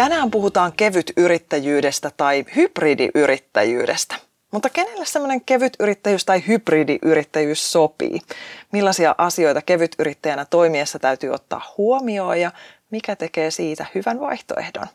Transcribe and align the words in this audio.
Tänään 0.00 0.30
puhutaan 0.30 0.72
kevyt 0.72 1.12
yrittäjyydestä 1.16 2.10
tai 2.16 2.44
hybridiyrittäjyydestä. 2.56 4.14
Mutta 4.52 4.68
kenelle 4.68 5.06
semmoinen 5.06 5.40
kevyt 5.40 5.76
yrittäjyys 5.80 6.24
tai 6.24 6.42
hybridiyrittäjyys 6.46 7.72
sopii? 7.72 8.20
Millaisia 8.72 9.14
asioita 9.18 9.62
kevyt 9.62 9.94
yrittäjänä 9.98 10.44
toimiessa 10.44 10.98
täytyy 10.98 11.30
ottaa 11.30 11.74
huomioon 11.78 12.40
ja 12.40 12.50
mikä 12.90 13.16
tekee 13.16 13.50
siitä 13.50 13.86
hyvän 13.94 14.20
vaihtoehdon? 14.20 14.86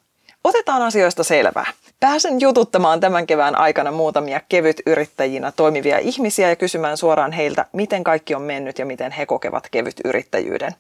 Otetaan 0.46 0.82
asioista 0.82 1.24
selvää. 1.24 1.66
Pääsen 2.00 2.42
jututtamaan 2.42 3.00
tämän 3.00 3.28
kevään 3.28 3.56
aikana 3.56 3.92
muutamia 3.92 4.42
kevyt 4.50 4.82
yrittäjinä 4.86 5.52
toimivia 5.56 6.00
ihmisiä 6.00 6.50
ja 6.50 6.56
kysymään 6.56 6.98
suoraan 6.98 7.32
heiltä, 7.32 7.66
miten 7.74 8.04
kaikki 8.04 8.36
on 8.36 8.42
mennyt 8.42 8.80
ja 8.80 8.86
miten 8.86 9.12
he 9.12 9.26
kokevat 9.26 9.68
kevyt 9.72 9.96
yrittäjyyden. 10.06 10.72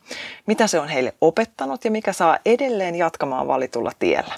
Mitä 0.45 0.67
se 0.67 0.79
on 0.79 0.87
heille 0.87 1.13
opettanut 1.21 1.85
ja 1.85 1.91
mikä 1.91 2.13
saa 2.13 2.37
edelleen 2.45 2.95
jatkamaan 2.95 3.47
valitulla 3.47 3.91
tiellä. 3.99 4.33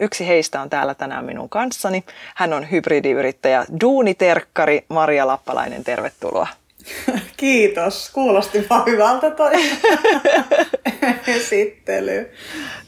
Yksi 0.00 0.26
heistä 0.26 0.60
on 0.60 0.70
täällä 0.70 0.94
tänään 0.94 1.24
minun 1.24 1.48
kanssani. 1.48 2.04
Hän 2.34 2.52
on 2.52 2.70
hybridiyrittäjä 2.70 3.64
Duuni 3.80 4.14
Terkkari 4.14 4.84
Maria 4.88 5.26
Lappalainen. 5.26 5.84
Tervetuloa. 5.84 6.48
Kiitos. 7.36 8.10
Kuulosti 8.10 8.66
vaan 8.70 8.86
hyvältä 8.86 9.30
toi 9.30 9.52
esittely. 11.36 12.30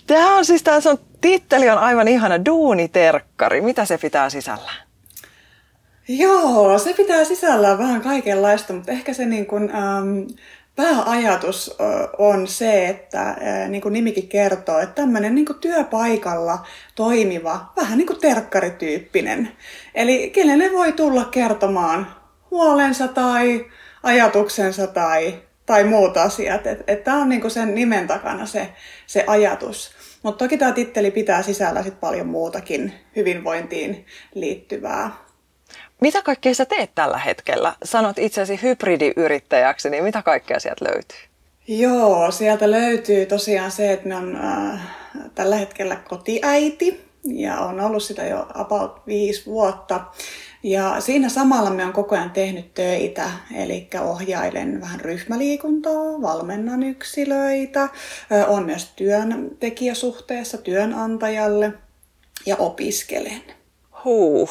Tämä 0.07 0.37
on 0.37 0.45
siis, 0.45 0.63
tämä 0.63 0.77
on, 0.77 0.99
titteli 1.25 1.71
on 1.71 1.79
aivan 1.79 2.09
ihana, 2.09 2.45
duuniterkkari. 2.45 3.61
Mitä 3.61 3.85
se 3.85 3.99
pitää 3.99 4.31
sisällään? 4.31 4.77
Joo, 6.09 6.79
se 6.79 6.93
pitää 6.93 7.25
sisällään 7.25 7.79
vähän 7.79 8.01
kaikenlaista, 8.01 8.73
mutta 8.73 8.93
ehkä 8.93 9.13
se 9.13 9.27
niin 9.27 9.47
kuin, 9.47 9.71
ähm, 9.75 10.21
pääajatus 10.77 11.77
on 12.19 12.47
se, 12.47 12.89
että 12.89 13.37
niin 13.69 13.83
kuin 13.83 13.93
nimikin 13.93 14.29
kertoo, 14.29 14.79
että 14.79 14.95
tämmöinen 14.95 15.35
niin 15.35 15.47
kuin 15.47 15.59
työpaikalla 15.59 16.67
toimiva, 16.95 17.73
vähän 17.77 17.99
niin 17.99 18.07
kuin 18.07 18.21
terkkarityyppinen. 18.21 19.53
Eli 19.95 20.31
kenelle 20.31 20.73
voi 20.73 20.93
tulla 20.93 21.25
kertomaan 21.25 22.07
huolensa 22.51 23.09
tai 23.09 23.67
ajatuksensa 24.03 24.87
tai, 24.87 25.35
tai 25.67 25.85
muut 25.85 26.17
asiat. 26.17 26.63
Tämä 27.05 27.23
on 27.23 27.29
niinku 27.29 27.51
sen 27.51 27.75
nimen 27.75 28.07
takana 28.07 28.47
se, 28.47 28.73
se 29.07 29.25
ajatus. 29.27 29.94
Mutta 30.25 30.45
toki 30.45 30.59
tämä 30.59 30.73
titteli 30.73 31.11
pitää 31.11 31.43
sisällä 31.43 31.83
sit 31.83 32.01
paljon 32.01 32.27
muutakin 32.27 32.93
hyvinvointiin 33.17 34.07
liittyvää. 34.35 35.11
Mitä 36.01 36.23
kaikkea 36.23 36.55
sä 36.55 36.65
teet 36.65 36.91
tällä 36.95 37.19
hetkellä? 37.19 37.75
Sanot 37.85 38.19
itsesi 38.19 38.63
hybridiyrittäjäksi, 38.63 39.91
niin 39.91 40.05
mitä 40.05 40.23
kaikkea 40.23 40.61
sieltä 40.61 40.85
löytyy? 40.85 41.19
Joo, 41.69 42.31
sieltä 42.31 42.71
löytyy 42.71 43.27
tosiaan 43.27 43.71
se, 43.71 43.93
että 43.93 44.09
me 44.09 44.17
on 44.17 44.37
äh, 44.37 44.81
tällä 45.35 45.57
hetkellä 45.57 45.97
kotiäiti 45.97 47.05
ja 47.25 47.61
on 47.61 47.81
ollut 47.81 48.03
sitä 48.03 48.25
jo 48.25 48.47
about 48.55 49.07
viisi 49.07 49.47
vuotta. 49.47 50.05
Ja 50.65 51.01
siinä 51.01 51.29
samalla 51.29 51.71
me 51.71 51.85
on 51.85 51.93
koko 51.93 52.15
ajan 52.15 52.31
tehnyt 52.31 52.75
töitä, 52.75 53.31
eli 53.57 53.89
ohjailen 54.01 54.81
vähän 54.81 55.01
ryhmäliikuntaa, 55.01 56.23
valmennan 56.23 56.83
yksilöitä, 56.83 57.89
on 58.47 58.65
myös 58.65 58.93
työntekijäsuhteessa 58.97 60.59
työnantajalle 60.59 61.73
ja 62.47 62.57
opiskelen. 62.57 63.43
Huh. 64.05 64.51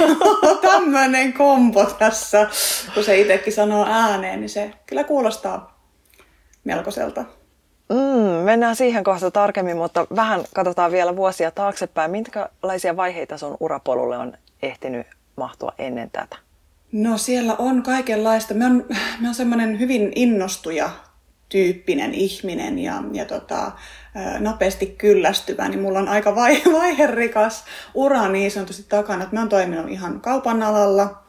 Tämmöinen 0.62 1.32
kompo 1.32 1.84
tässä, 1.84 2.48
kun 2.94 3.04
se 3.04 3.20
itsekin 3.20 3.52
sanoo 3.52 3.86
ääneen, 3.88 4.40
niin 4.40 4.50
se 4.50 4.70
kyllä 4.86 5.04
kuulostaa 5.04 5.80
melkoiselta. 6.64 7.24
Mm, 7.88 8.44
mennään 8.44 8.76
siihen 8.76 9.04
kohta 9.04 9.30
tarkemmin, 9.30 9.76
mutta 9.76 10.06
vähän 10.16 10.44
katsotaan 10.54 10.92
vielä 10.92 11.16
vuosia 11.16 11.50
taaksepäin. 11.50 12.10
Minkälaisia 12.10 12.96
vaiheita 12.96 13.38
sun 13.38 13.56
urapolulle 13.60 14.18
on 14.18 14.32
ehtinyt 14.62 15.06
mahtua 15.38 15.72
ennen 15.78 16.10
tätä? 16.10 16.36
No 16.92 17.18
siellä 17.18 17.56
on 17.58 17.82
kaikenlaista. 17.82 18.54
Mä 18.54 18.64
oon, 18.64 18.86
oon 19.24 19.34
semmoinen 19.34 19.78
hyvin 19.78 20.12
innostuja 20.14 20.90
tyyppinen 21.48 22.14
ihminen 22.14 22.78
ja, 22.78 23.02
ja 23.12 23.24
tota, 23.24 23.72
nopeasti 24.38 24.86
kyllästyvä, 24.86 25.68
niin 25.68 25.80
mulla 25.80 25.98
on 25.98 26.08
aika 26.08 26.34
vaihe, 26.34 26.62
vaiherikas 26.80 27.64
ura 27.94 28.28
niin 28.28 28.50
sanotusti 28.50 28.86
takana. 28.88 29.28
Mä 29.32 29.40
oon 29.40 29.48
toiminut 29.48 29.90
ihan 29.90 30.20
kaupan 30.20 30.62
alalla, 30.62 31.22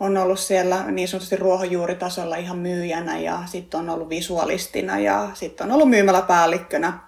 on 0.00 0.16
ollut 0.16 0.38
siellä 0.38 0.90
niin 0.90 1.08
sanotusti 1.08 1.36
ruohonjuuritasolla 1.36 2.36
ihan 2.36 2.58
myyjänä 2.58 3.18
ja 3.18 3.42
sitten 3.46 3.80
on 3.80 3.90
ollut 3.90 4.08
visualistina 4.08 4.98
ja 4.98 5.30
sitten 5.34 5.66
on 5.66 5.72
ollut 5.72 5.90
myymäläpäällikkönä. 5.90 6.98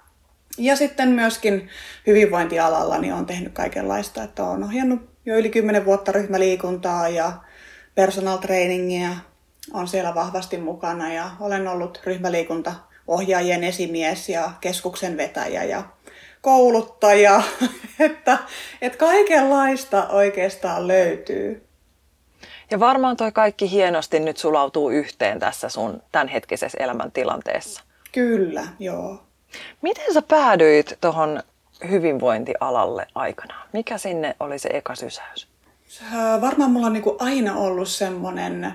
Ja 0.59 0.77
sitten 0.77 1.09
myöskin 1.09 1.69
hyvinvointialalla 2.07 2.99
niin 2.99 3.15
on 3.15 3.27
tehnyt 3.27 3.53
kaikenlaista, 3.53 4.23
että 4.23 4.45
on 4.45 4.65
ohjannut 4.65 5.10
jo 5.27 5.37
yli 5.37 5.51
10 5.51 5.85
vuotta 5.85 6.13
ryhmäliikuntaa 6.13 7.09
ja 7.09 7.33
personal 7.95 8.39
trainingia 8.39 9.11
on 9.73 9.89
siellä 9.89 10.15
vahvasti 10.15 10.57
mukana 10.57 11.13
ja 11.13 11.31
olen 11.41 11.69
ollut 11.69 12.01
ryhmäliikunta 12.05 12.73
ohjaajien 13.07 13.65
esimies 13.65 14.29
ja 14.29 14.51
keskuksen 14.61 15.17
vetäjä 15.17 15.65
ja 15.65 15.83
kouluttaja, 16.41 17.43
että, 17.99 18.39
että 18.83 18.99
kaikenlaista 18.99 20.09
oikeastaan 20.09 20.89
löytyy. 20.89 21.67
Ja 22.71 22.81
varmaan 22.81 23.17
toi 23.17 23.33
kaikki 23.33 23.71
hienosti 23.71 24.21
nyt 24.21 24.37
sulautuu 24.37 24.91
yhteen 24.91 25.39
tässä 25.39 25.69
sun 25.69 26.03
tämänhetkisessä 26.13 26.79
elämäntilanteessa. 26.81 27.83
Kyllä, 28.13 28.67
joo. 28.79 29.23
Miten 29.83 30.15
sä 30.15 30.23
päädyit 30.23 30.99
tuohon 31.01 31.43
hyvinvointialalle 31.91 33.07
aikanaan? 33.15 33.69
Mikä 33.73 33.99
sinne 33.99 34.37
oli 34.41 34.59
se 34.59 34.69
eka 34.73 34.95
sysäys? 34.95 35.49
Varmaan 36.41 36.71
mulla 36.71 36.87
on 36.87 36.93
niin 36.93 37.05
aina 37.19 37.57
ollut 37.57 37.89
semmoinen 37.89 38.75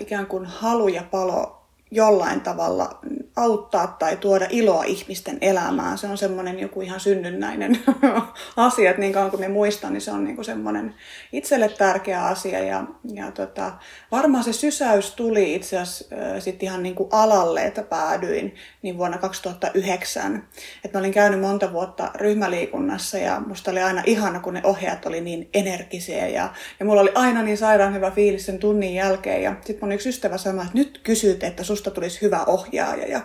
ikään 0.00 0.26
kuin 0.26 0.46
halu 0.46 0.88
ja 0.88 1.02
palo 1.10 1.62
jollain 1.90 2.40
tavalla 2.40 2.98
auttaa 3.36 3.86
tai 3.86 4.16
tuoda 4.16 4.46
iloa 4.50 4.84
ihmisten 4.84 5.38
elämään. 5.40 5.98
Se 5.98 6.06
on 6.06 6.18
semmoinen 6.18 6.60
joku 6.60 6.80
ihan 6.80 7.00
synnynnäinen 7.00 7.78
asia, 8.56 8.90
että 8.90 9.00
niin 9.00 9.12
kauan 9.12 9.30
kuin 9.30 9.40
me 9.40 9.48
muistan, 9.48 9.92
niin 9.92 10.00
se 10.00 10.10
on 10.10 10.24
niin 10.24 10.44
semmoinen 10.44 10.94
itselle 11.32 11.68
tärkeä 11.68 12.24
asia. 12.24 12.58
Ja, 12.58 12.84
ja 13.14 13.30
tota, 13.30 13.72
varmaan 14.12 14.44
se 14.44 14.52
sysäys 14.52 15.14
tuli 15.14 15.54
itse 15.54 15.78
asiassa 15.78 16.04
äh, 16.50 16.54
ihan 16.60 16.82
niin 16.82 16.94
kuin 16.94 17.08
alalle, 17.12 17.64
että 17.64 17.82
päädyin 17.82 18.54
niin 18.82 18.98
vuonna 18.98 19.18
2009. 19.18 20.48
Että 20.84 20.98
mä 20.98 21.00
olin 21.00 21.12
käynyt 21.12 21.40
monta 21.40 21.72
vuotta 21.72 22.10
ryhmäliikunnassa 22.14 23.18
ja 23.18 23.40
musta 23.46 23.70
oli 23.70 23.80
aina 23.80 24.02
ihana, 24.06 24.40
kun 24.40 24.54
ne 24.54 24.60
ohjaat 24.64 25.06
oli 25.06 25.20
niin 25.20 25.48
energisiä 25.54 26.28
ja, 26.28 26.52
ja 26.80 26.86
mulla 26.86 27.00
oli 27.00 27.12
aina 27.14 27.42
niin 27.42 27.58
sairaan 27.58 27.94
hyvä 27.94 28.10
fiilis 28.10 28.46
sen 28.46 28.58
tunnin 28.58 28.94
jälkeen. 28.94 29.42
Ja 29.42 29.54
sitten 29.64 29.78
mun 29.80 29.92
yksi 29.92 30.08
ystävä 30.08 30.38
sanoi, 30.38 30.64
että 30.64 30.78
nyt 30.78 31.00
kysyt, 31.02 31.44
että 31.44 31.64
susta 31.64 31.90
tulisi 31.90 32.22
hyvä 32.22 32.44
ohjaaja. 32.44 33.06
Ja 33.06 33.23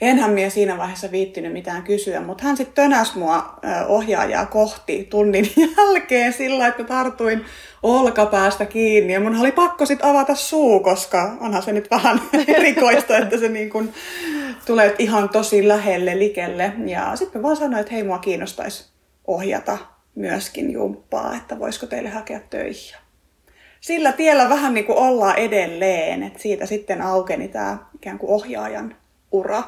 enhän 0.00 0.30
minä 0.30 0.50
siinä 0.50 0.78
vaiheessa 0.78 1.10
viittinyt 1.10 1.52
mitään 1.52 1.82
kysyä, 1.82 2.20
mutta 2.20 2.44
hän 2.44 2.56
sitten 2.56 2.74
tönäs 2.74 3.14
mua 3.14 3.58
ohjaajaa 3.88 4.46
kohti 4.46 5.06
tunnin 5.10 5.50
jälkeen 5.76 6.32
sillä, 6.32 6.66
että 6.66 6.84
tartuin 6.84 7.44
olkapäästä 7.82 8.66
kiinni 8.66 9.12
ja 9.12 9.20
mun 9.20 9.40
oli 9.40 9.52
pakko 9.52 9.86
sitten 9.86 10.08
avata 10.08 10.34
suu, 10.34 10.80
koska 10.80 11.36
onhan 11.40 11.62
se 11.62 11.72
nyt 11.72 11.90
vähän 11.90 12.20
erikoista, 12.56 13.18
että 13.18 13.38
se 13.38 13.48
niin 13.48 13.70
kun 13.70 13.92
tulee 14.66 14.94
ihan 14.98 15.28
tosi 15.28 15.68
lähelle 15.68 16.18
likelle. 16.18 16.72
Ja 16.86 17.16
sitten 17.16 17.42
vaan 17.42 17.56
sanoin, 17.56 17.80
että 17.80 17.94
hei 17.94 18.02
mua 18.02 18.18
kiinnostaisi 18.18 18.90
ohjata 19.26 19.78
myöskin 20.14 20.70
jumppaa, 20.72 21.36
että 21.36 21.58
voisiko 21.58 21.86
teille 21.86 22.08
hakea 22.08 22.40
töihin. 22.50 22.96
Sillä 23.80 24.12
tiellä 24.12 24.48
vähän 24.48 24.74
niin 24.74 24.86
kuin 24.86 24.98
ollaan 24.98 25.36
edelleen, 25.36 26.22
että 26.22 26.38
siitä 26.38 26.66
sitten 26.66 27.02
aukeni 27.02 27.48
tämä 27.48 27.78
ikään 27.94 28.18
kuin 28.18 28.30
ohjaajan 28.30 28.96
ura 29.32 29.62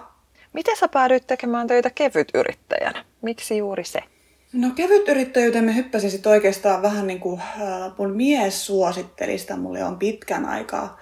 Miten 0.52 0.76
sä 0.76 0.88
päädyit 0.88 1.26
tekemään 1.26 1.67
töitä 1.67 1.91
kevytyrittäjänä? 1.91 3.05
Miksi 3.23 3.56
juuri 3.56 3.85
se? 3.85 4.00
No 4.52 4.70
kevytyrittäjyyteen 4.70 5.64
me 5.64 5.76
hyppäsin 5.76 6.11
sitten 6.11 6.32
oikeastaan 6.32 6.82
vähän 6.82 7.06
niin 7.06 7.20
kuin 7.20 7.41
mun 7.99 8.17
mies 8.17 8.67
suositteli 8.67 9.38
sitä 9.38 9.56
mulle 9.56 9.85
on 9.85 9.99
pitkän 9.99 10.44
aikaa 10.44 10.99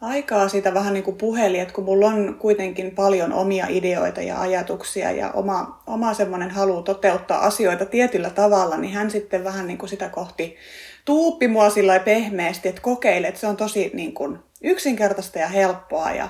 aikaa 0.00 0.48
sitä 0.48 0.74
vähän 0.74 0.94
niin 0.94 1.04
kuin 1.04 1.16
puheli, 1.16 1.58
että 1.58 1.74
kun 1.74 1.84
mulla 1.84 2.06
on 2.06 2.36
kuitenkin 2.38 2.94
paljon 2.94 3.32
omia 3.32 3.66
ideoita 3.68 4.22
ja 4.22 4.40
ajatuksia 4.40 5.10
ja 5.10 5.30
oma, 5.32 5.82
oma 5.86 6.14
semmoinen 6.14 6.50
halu 6.50 6.82
toteuttaa 6.82 7.46
asioita 7.46 7.86
tietyllä 7.86 8.30
tavalla, 8.30 8.76
niin 8.76 8.94
hän 8.94 9.10
sitten 9.10 9.44
vähän 9.44 9.66
niin 9.66 9.78
kuin 9.78 9.90
sitä 9.90 10.08
kohti 10.08 10.56
tuuppi 11.04 11.48
mua 11.48 11.70
sillä 11.70 11.98
pehmeästi, 11.98 12.68
että 12.68 12.80
kokeile, 12.80 13.28
että 13.28 13.40
se 13.40 13.46
on 13.46 13.56
tosi 13.56 13.90
niin 13.94 14.14
kuin 14.14 14.38
yksinkertaista 14.62 15.38
ja 15.38 15.48
helppoa 15.48 16.12
ja 16.12 16.28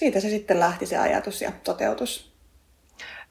siitä 0.00 0.20
se 0.20 0.28
sitten 0.28 0.60
lähti 0.60 0.86
se 0.86 0.96
ajatus 0.96 1.42
ja 1.42 1.52
toteutus. 1.64 2.30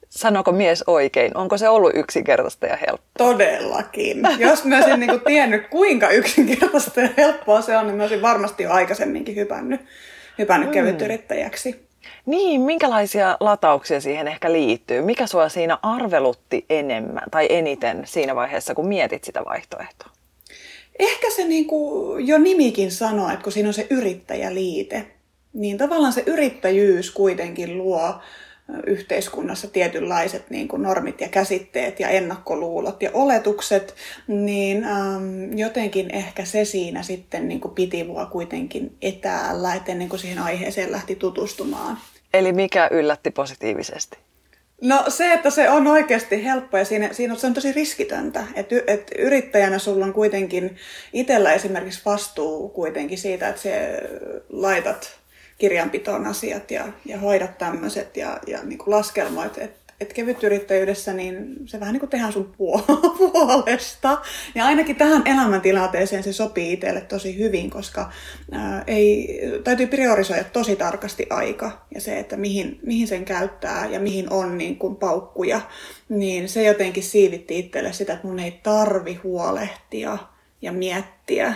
Sanoko 0.10 0.52
mies 0.52 0.84
oikein? 0.88 1.38
Onko 1.38 1.58
se 1.58 1.70
ollut 1.70 1.92
yksinkertaista 1.96 2.66
ja 2.66 2.76
helppoa? 2.76 3.14
Todellakin. 3.18 4.22
Jos 4.38 4.66
mä 4.66 4.78
olisin 4.78 5.00
niin 5.00 5.10
kuin 5.10 5.22
tiennyt, 5.22 5.68
kuinka 5.68 6.10
yksinkertaista 6.10 7.02
ja 7.02 7.10
helppoa 7.18 7.62
se 7.62 7.78
on, 7.78 7.88
niin 7.88 7.98
mä 7.98 8.04
olisin 8.04 8.22
varmasti 8.22 8.64
jo 8.64 8.72
aikaisemminkin 8.72 9.36
hypännyt, 9.36 9.82
hypännyt 10.38 10.70
mm. 10.70 10.74
kevytyrittäjäksi. 10.74 11.88
Niin, 12.26 12.62
minkälaisia 12.62 13.38
latauksia 13.40 14.02
siihen 14.02 14.28
ehkä 14.28 14.52
liittyy? 14.52 15.02
Mikä 15.02 15.28
sua 15.28 15.50
siinä 15.50 15.78
arvelutti 15.82 16.66
enemmän 16.70 17.24
tai 17.32 17.48
eniten 17.50 18.02
siinä 18.06 18.36
vaiheessa, 18.36 18.76
kun 18.76 18.88
mietit 18.88 19.24
sitä 19.24 19.46
vaihtoehtoa? 19.46 20.10
Ehkä 21.00 21.30
se 21.36 21.44
niin 21.44 21.66
kuin 21.66 22.28
jo 22.28 22.38
nimikin 22.38 22.92
sanoo, 22.92 23.30
että 23.30 23.44
kun 23.44 23.52
siinä 23.52 23.70
on 23.70 23.74
se 23.74 23.88
yrittäjäliite, 23.90 25.06
niin 25.54 25.78
tavallaan 25.78 26.14
se 26.14 26.24
yrittäjyys 26.26 27.12
kuitenkin 27.12 27.78
luo 27.78 28.20
yhteiskunnassa 28.86 29.68
tietynlaiset 29.68 30.50
niin 30.50 30.68
kuin 30.68 30.82
normit 30.82 31.22
ja 31.22 31.30
käsitteet 31.30 32.00
ja 32.00 32.10
ennakkoluulot 32.10 33.02
ja 33.02 33.10
oletukset, 33.14 33.96
niin 34.28 34.84
ähm, 34.84 35.58
jotenkin 35.58 36.16
ehkä 36.16 36.46
se 36.46 36.66
siinä 36.66 37.04
sitten 37.04 37.48
niin 37.48 37.62
kuin 37.62 37.74
piti 37.74 38.04
mua 38.04 38.26
kuitenkin 38.26 38.98
etäällä, 39.02 39.76
että 39.76 39.92
ennen 39.92 40.10
kuin 40.10 40.20
siihen 40.20 40.40
aiheeseen 40.40 40.92
lähti 40.92 41.16
tutustumaan. 41.16 41.98
Eli 42.34 42.52
mikä 42.52 42.88
yllätti 42.92 43.32
positiivisesti? 43.32 44.18
No 44.82 45.04
se, 45.08 45.34
että 45.34 45.50
se 45.50 45.70
on 45.70 45.88
oikeasti 45.88 46.44
helppo 46.44 46.78
ja 46.78 46.86
siinä, 46.86 47.14
siinä 47.14 47.34
on, 47.34 47.40
se 47.40 47.48
on 47.48 47.54
tosi 47.54 47.72
riskitöntä. 47.72 48.44
Että 48.56 48.76
et 48.88 49.12
yrittäjänä 49.18 49.80
sulla 49.80 50.06
on 50.06 50.14
kuitenkin 50.14 50.76
itsellä 51.14 51.54
esimerkiksi 51.54 52.02
vastuu 52.06 52.70
kuitenkin 52.70 53.18
siitä, 53.18 53.50
että 53.50 53.62
se 53.62 54.02
laitat 54.50 55.19
kirjanpitoon 55.60 56.26
asiat 56.26 56.72
ja, 56.72 56.88
ja 57.06 57.20
hoidat 57.20 57.58
tämmöiset 57.58 58.18
ja, 58.18 58.40
ja 58.48 58.64
niin 58.64 58.78
kuin 58.78 58.96
laskelmoit. 58.96 59.58
Että 59.58 59.80
et 60.00 60.14
kevytyrittäjyydessä 60.14 61.14
niin 61.14 61.56
se 61.66 61.80
vähän 61.80 61.94
niin 61.94 62.00
kuin 62.00 62.10
tehdään 62.10 62.34
sun 62.34 62.54
puolesta. 63.18 64.22
Ja 64.56 64.66
ainakin 64.66 64.96
tähän 64.96 65.22
elämäntilanteeseen 65.26 66.24
se 66.24 66.34
sopii 66.34 66.74
itselle 66.74 67.02
tosi 67.02 67.38
hyvin, 67.38 67.70
koska 67.70 68.12
ää, 68.52 68.84
ei, 68.88 69.40
täytyy 69.64 69.88
priorisoida 69.88 70.44
tosi 70.44 70.76
tarkasti 70.76 71.28
aika 71.30 71.86
ja 71.96 72.02
se, 72.02 72.20
että 72.20 72.38
mihin, 72.38 72.80
mihin 72.84 73.08
sen 73.08 73.26
käyttää 73.26 73.86
ja 73.86 74.00
mihin 74.00 74.34
on 74.34 74.58
niin 74.58 74.76
kuin 74.76 74.96
paukkuja. 74.96 75.62
Niin 76.10 76.50
se 76.50 76.64
jotenkin 76.64 77.04
siivitti 77.04 77.60
itselle 77.60 77.94
sitä, 77.94 78.14
että 78.14 78.28
mun 78.28 78.40
ei 78.40 78.60
tarvi 78.64 79.16
huolehtia 79.24 80.18
ja 80.62 80.72
miettiä 80.72 81.54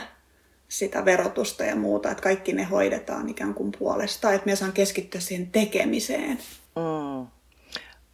sitä 0.67 1.05
verotusta 1.05 1.63
ja 1.63 1.75
muuta, 1.75 2.11
että 2.11 2.23
kaikki 2.23 2.53
ne 2.53 2.63
hoidetaan 2.63 3.29
ikään 3.29 3.53
kuin 3.53 3.71
puolesta, 3.79 4.33
että 4.33 4.45
me 4.45 4.55
saan 4.55 4.71
keskittyä 4.71 5.21
siihen 5.21 5.47
tekemiseen. 5.47 6.37
Mm. 6.75 7.27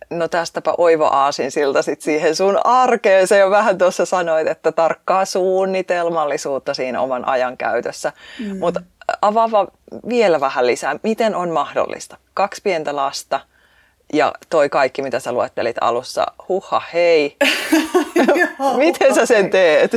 No 0.10 0.28
tästäpä 0.28 0.74
oiva 0.78 1.08
aasin 1.08 1.52
siltä 1.52 1.82
sit 1.82 2.02
siihen 2.02 2.36
sun 2.36 2.60
arkeen. 2.64 3.28
Se 3.28 3.38
jo 3.38 3.50
vähän 3.50 3.78
tuossa 3.78 4.06
sanoit, 4.06 4.48
että 4.48 4.72
tarkkaa 4.72 5.26
suunnitelmallisuutta 5.26 6.74
siinä 6.74 7.02
oman 7.02 7.28
ajan 7.28 7.58
käytössä. 7.58 8.14
Mm. 8.40 8.58
Mutta 8.58 8.82
avaava 9.22 9.68
vielä 10.10 10.40
vähän 10.40 10.68
lisää. 10.68 11.00
Miten 11.04 11.36
on 11.36 11.50
mahdollista? 11.50 12.18
Kaksi 12.34 12.62
pientä 12.62 12.96
lasta 12.96 13.40
ja 14.14 14.34
toi 14.50 14.70
kaikki, 14.70 15.02
mitä 15.02 15.20
sä 15.20 15.32
luettelit 15.32 15.76
alussa. 15.82 16.26
Huha, 16.48 16.82
hei. 16.94 17.38
Miten 18.78 19.16
sä 19.16 19.26
sen 19.26 19.50
teet? 19.50 19.92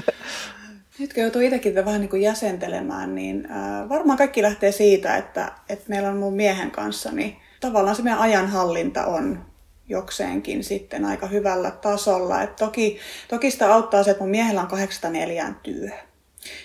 Nyt 0.98 1.12
kun 1.12 1.22
joutuu 1.22 1.42
itsekin 1.42 1.74
vähän 1.74 2.00
niin 2.00 2.10
kuin 2.10 2.22
jäsentelemään, 2.22 3.14
niin 3.14 3.48
äh, 3.50 3.88
varmaan 3.88 4.18
kaikki 4.18 4.42
lähtee 4.42 4.72
siitä, 4.72 5.16
että, 5.16 5.52
että 5.68 5.84
meillä 5.88 6.08
on 6.08 6.16
mun 6.16 6.34
miehen 6.34 6.70
kanssa, 6.70 7.12
niin 7.12 7.36
tavallaan 7.60 7.96
se 7.96 8.02
meidän 8.02 8.20
ajanhallinta 8.20 9.06
on 9.06 9.44
jokseenkin 9.88 10.64
sitten 10.64 11.04
aika 11.04 11.26
hyvällä 11.26 11.70
tasolla. 11.70 12.42
Et 12.42 12.56
toki, 12.56 12.98
toki 13.28 13.50
sitä 13.50 13.74
auttaa 13.74 14.02
se, 14.02 14.10
että 14.10 14.22
mun 14.22 14.30
miehellä 14.30 14.60
on 14.60 14.66
804 14.66 15.54
työ, 15.62 15.88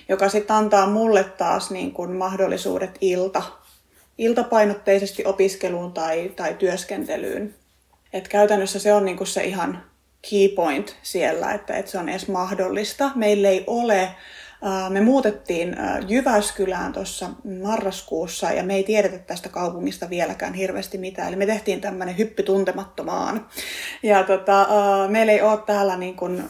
joka 0.10 0.30
sitten 0.30 0.56
antaa 0.56 0.88
mulle 0.88 1.24
taas 1.24 1.72
niin 1.72 1.92
kuin 1.92 2.12
mahdollisuudet 2.12 2.98
ilta, 3.02 3.44
iltapainotteisesti 4.18 5.26
opiskeluun 5.26 5.94
tai, 5.94 6.32
tai 6.36 6.54
työskentelyyn. 6.54 7.56
Et 8.14 8.28
käytännössä 8.28 8.80
se 8.80 8.94
on 8.94 9.06
niin 9.06 9.18
kuin 9.18 9.28
se 9.28 9.44
ihan 9.44 9.84
key 10.30 10.48
point 10.50 10.96
siellä, 11.04 11.54
että, 11.54 11.78
että 11.78 11.92
se 11.92 11.98
on 11.98 12.10
edes 12.10 12.28
mahdollista. 12.28 13.12
Meillä 13.16 13.50
ei 13.50 13.64
ole 13.68 14.10
me 14.90 15.02
muutettiin 15.02 15.76
Jyväskylään 16.08 16.94
tuossa 16.94 17.30
marraskuussa 17.62 18.52
ja 18.52 18.64
me 18.64 18.76
ei 18.76 18.84
tiedetä 18.84 19.18
tästä 19.18 19.50
kaupungista 19.50 20.10
vieläkään 20.10 20.54
hirveästi 20.54 20.98
mitään. 20.98 21.28
Eli 21.28 21.36
me 21.36 21.46
tehtiin 21.46 21.82
tämmöinen 21.82 22.18
hyppy 22.18 22.44
tuntemattomaan. 22.44 23.48
Ja 24.04 24.24
tota, 24.24 24.68
meillä 25.08 25.32
ei 25.32 25.42
ole 25.42 25.60
täällä 25.66 25.98
niin 25.98 26.16
kuin 26.16 26.44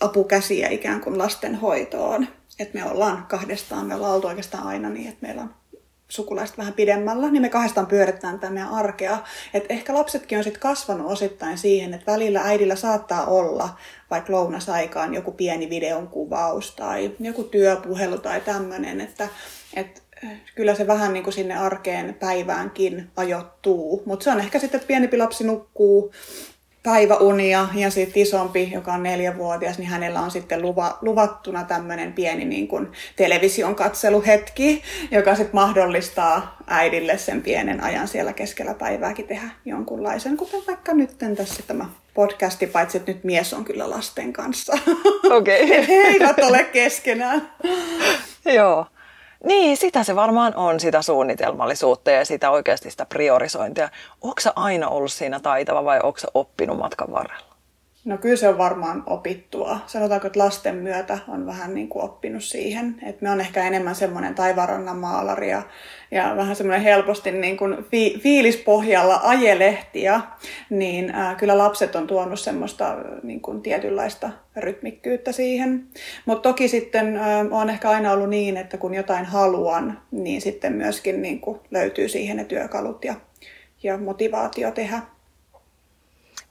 apukäsiä 0.00 0.68
ikään 0.68 1.00
kuin 1.00 1.18
lastenhoitoon. 1.18 2.26
että 2.58 2.78
me 2.78 2.84
ollaan 2.84 3.26
kahdestaan, 3.26 3.86
me 3.86 3.94
ollaan 3.94 4.14
oltu 4.14 4.26
oikeastaan 4.26 4.66
aina 4.66 4.88
niin, 4.88 5.08
että 5.08 5.26
meillä 5.26 5.42
on 5.42 5.54
sukulaiset 6.10 6.58
vähän 6.58 6.72
pidemmällä, 6.72 7.30
niin 7.30 7.42
me 7.42 7.48
kahdestaan 7.48 7.86
pyöritetään 7.86 8.40
tätä 8.40 8.52
meidän 8.52 8.70
arkea. 8.70 9.18
Et 9.54 9.64
ehkä 9.68 9.94
lapsetkin 9.94 10.38
on 10.38 10.44
sitten 10.44 10.60
kasvanut 10.60 11.12
osittain 11.12 11.58
siihen, 11.58 11.94
että 11.94 12.12
välillä 12.12 12.40
äidillä 12.40 12.76
saattaa 12.76 13.26
olla 13.26 13.68
vaikka 14.10 14.32
lounasaikaan 14.32 15.14
joku 15.14 15.32
pieni 15.32 15.70
videon 15.70 16.08
kuvaus 16.08 16.74
tai 16.76 17.12
joku 17.20 17.44
työpuhelu 17.44 18.18
tai 18.18 18.40
tämmöinen, 18.40 19.00
että, 19.00 19.28
että 19.76 20.00
kyllä 20.54 20.74
se 20.74 20.86
vähän 20.86 21.12
niin 21.12 21.22
kuin 21.22 21.34
sinne 21.34 21.56
arkeen 21.56 22.14
päiväänkin 22.14 23.10
ajoittuu. 23.16 24.02
Mutta 24.06 24.24
se 24.24 24.30
on 24.30 24.40
ehkä 24.40 24.58
sitten, 24.58 24.78
että 24.78 24.88
pienempi 24.88 25.16
lapsi 25.16 25.44
nukkuu 25.44 26.12
päiväunia 26.82 27.68
ja 27.74 27.90
sitten 27.90 28.22
isompi, 28.22 28.70
joka 28.72 28.92
on 28.92 29.02
neljävuotias, 29.02 29.78
niin 29.78 29.88
hänellä 29.88 30.20
on 30.20 30.30
sitten 30.30 30.62
luva, 30.62 30.98
luvattuna 31.02 31.64
tämmöinen 31.64 32.12
pieni 32.12 32.44
niin 32.44 32.68
kuin 32.68 32.92
television 33.16 33.74
katseluhetki, 33.74 34.82
joka 35.10 35.34
sitten 35.34 35.54
mahdollistaa 35.54 36.56
äidille 36.66 37.18
sen 37.18 37.42
pienen 37.42 37.82
ajan 37.82 38.08
siellä 38.08 38.32
keskellä 38.32 38.74
päivääkin 38.74 39.26
tehdä 39.26 39.50
jonkunlaisen, 39.64 40.36
kuten 40.36 40.62
vaikka 40.66 40.94
nyt 40.94 41.18
tässä 41.36 41.62
tämä 41.66 41.86
podcasti, 42.14 42.66
paitsi 42.66 42.98
että 42.98 43.12
nyt 43.12 43.24
mies 43.24 43.54
on 43.54 43.64
kyllä 43.64 43.90
lasten 43.90 44.32
kanssa. 44.32 44.72
Okei. 45.30 45.64
Okay. 45.64 45.86
He 45.88 45.94
eivät 45.94 46.38
ole 46.38 46.64
keskenään. 46.64 47.50
Joo. 48.44 48.86
Niin, 49.44 49.76
sitä 49.76 50.04
se 50.04 50.16
varmaan 50.16 50.56
on, 50.56 50.80
sitä 50.80 51.02
suunnitelmallisuutta 51.02 52.10
ja 52.10 52.24
sitä 52.24 52.50
oikeasti 52.50 52.90
sitä 52.90 53.06
priorisointia. 53.06 53.88
Onko 54.20 54.40
aina 54.56 54.88
ollut 54.88 55.12
siinä 55.12 55.40
taitava 55.40 55.84
vai 55.84 56.00
onko 56.02 56.18
oppinut 56.34 56.78
matkan 56.78 57.12
varrella? 57.12 57.49
No 58.04 58.18
kyllä 58.18 58.36
se 58.36 58.48
on 58.48 58.58
varmaan 58.58 59.02
opittua. 59.06 59.78
Sanotaanko, 59.86 60.26
että 60.26 60.38
lasten 60.38 60.76
myötä 60.76 61.18
on 61.28 61.46
vähän 61.46 61.74
niin 61.74 61.88
kuin 61.88 62.04
oppinut 62.04 62.44
siihen. 62.44 62.94
Että 63.02 63.22
me 63.22 63.30
on 63.30 63.40
ehkä 63.40 63.66
enemmän 63.66 63.94
semmoinen 63.94 64.34
taivarannan 64.34 64.96
maalari 64.96 65.50
ja, 65.50 65.62
ja 66.10 66.34
vähän 66.36 66.56
semmoinen 66.56 66.82
helposti 66.82 67.32
niin 67.32 67.56
kuin 67.56 67.84
fi, 67.90 68.18
fiilispohjalla 68.22 69.20
ajelehtiä. 69.22 70.20
Niin 70.70 71.10
ää, 71.10 71.34
kyllä 71.34 71.58
lapset 71.58 71.96
on 71.96 72.06
tuonut 72.06 72.40
semmoista 72.40 72.96
niin 73.22 73.40
kuin 73.40 73.62
tietynlaista 73.62 74.30
rytmikkyyttä 74.56 75.32
siihen. 75.32 75.86
Mutta 76.26 76.48
toki 76.48 76.68
sitten 76.68 77.16
ää, 77.16 77.46
on 77.50 77.70
ehkä 77.70 77.90
aina 77.90 78.12
ollut 78.12 78.30
niin, 78.30 78.56
että 78.56 78.76
kun 78.76 78.94
jotain 78.94 79.24
haluan, 79.24 80.02
niin 80.10 80.40
sitten 80.40 80.72
myöskin 80.72 81.22
niin 81.22 81.40
kuin 81.40 81.60
löytyy 81.70 82.08
siihen 82.08 82.36
ne 82.36 82.44
työkalut 82.44 83.04
ja, 83.04 83.14
ja 83.82 83.98
motivaatio 83.98 84.70
tehdä 84.70 85.02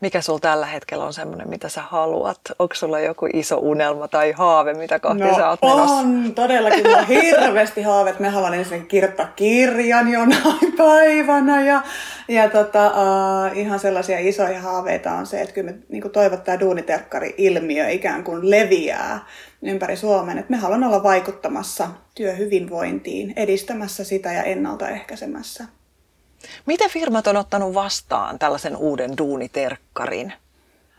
mikä 0.01 0.21
sulla 0.21 0.39
tällä 0.39 0.65
hetkellä 0.65 1.05
on 1.05 1.13
semmoinen, 1.13 1.49
mitä 1.49 1.69
sä 1.69 1.81
haluat? 1.81 2.39
Onko 2.59 2.75
sulla 2.75 2.99
joku 2.99 3.27
iso 3.33 3.57
unelma 3.57 4.07
tai 4.07 4.31
haave, 4.31 4.73
mitä 4.73 4.99
kohti 4.99 5.23
no, 5.23 5.35
sä 5.35 5.49
oot 5.49 5.61
menossa? 5.61 5.95
on 5.95 6.31
todellakin. 6.35 6.83
Mulla 6.83 6.97
on 6.97 7.07
hirveästi 7.07 7.81
haaveet. 7.81 8.19
Me 8.19 8.29
haluan 8.29 8.53
ensin 8.53 8.87
kirjoittaa 8.87 9.31
kirjan 9.35 10.11
jonain 10.11 10.73
päivänä. 10.77 11.65
Ja, 11.65 11.81
ja 12.27 12.49
tota, 12.49 12.87
uh, 12.87 13.57
ihan 13.57 13.79
sellaisia 13.79 14.19
isoja 14.19 14.61
haaveita 14.61 15.11
on 15.11 15.25
se, 15.25 15.41
että 15.41 15.53
kyllä 15.53 15.71
me 15.71 15.77
niin 15.89 16.11
toivot, 16.11 16.39
että 16.39 16.45
tämä 16.45 16.59
duuniterkkari-ilmiö 16.59 17.89
ikään 17.89 18.23
kuin 18.23 18.49
leviää 18.49 19.25
ympäri 19.61 19.95
Suomen. 19.95 20.37
Että 20.37 20.51
me 20.51 20.57
haluan 20.57 20.83
olla 20.83 21.03
vaikuttamassa 21.03 21.87
työhyvinvointiin, 22.15 23.33
edistämässä 23.35 24.03
sitä 24.03 24.33
ja 24.33 24.43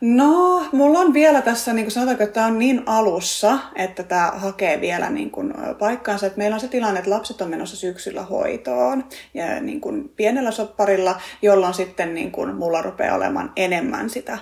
No, 0.01 0.63
mulla 0.71 0.99
on 0.99 1.13
vielä 1.13 1.41
tässä, 1.41 1.73
niin 1.73 1.85
kuin 1.85 1.91
sanotaanko, 1.91 2.23
että 2.23 2.33
tämä 2.33 2.45
on 2.45 2.59
niin 2.59 2.83
alussa, 2.85 3.59
että 3.75 4.03
tämä 4.03 4.31
hakee 4.35 4.81
vielä 4.81 5.09
niin 5.09 5.31
kuin 5.31 5.53
paikkaansa. 5.79 6.25
Että 6.25 6.37
meillä 6.37 6.53
on 6.53 6.59
se 6.59 6.67
tilanne, 6.67 6.99
että 6.99 7.11
lapset 7.11 7.41
on 7.41 7.49
menossa 7.49 7.75
syksyllä 7.75 8.23
hoitoon 8.23 9.03
ja 9.33 9.59
niin 9.59 9.81
kuin 9.81 10.09
pienellä 10.15 10.51
sopparilla, 10.51 11.21
jolloin 11.41 11.73
sitten 11.73 12.13
niin 12.13 12.31
kuin 12.31 12.55
mulla 12.55 12.81
rupeaa 12.81 13.15
olemaan 13.15 13.51
enemmän 13.55 14.09
sitä 14.09 14.37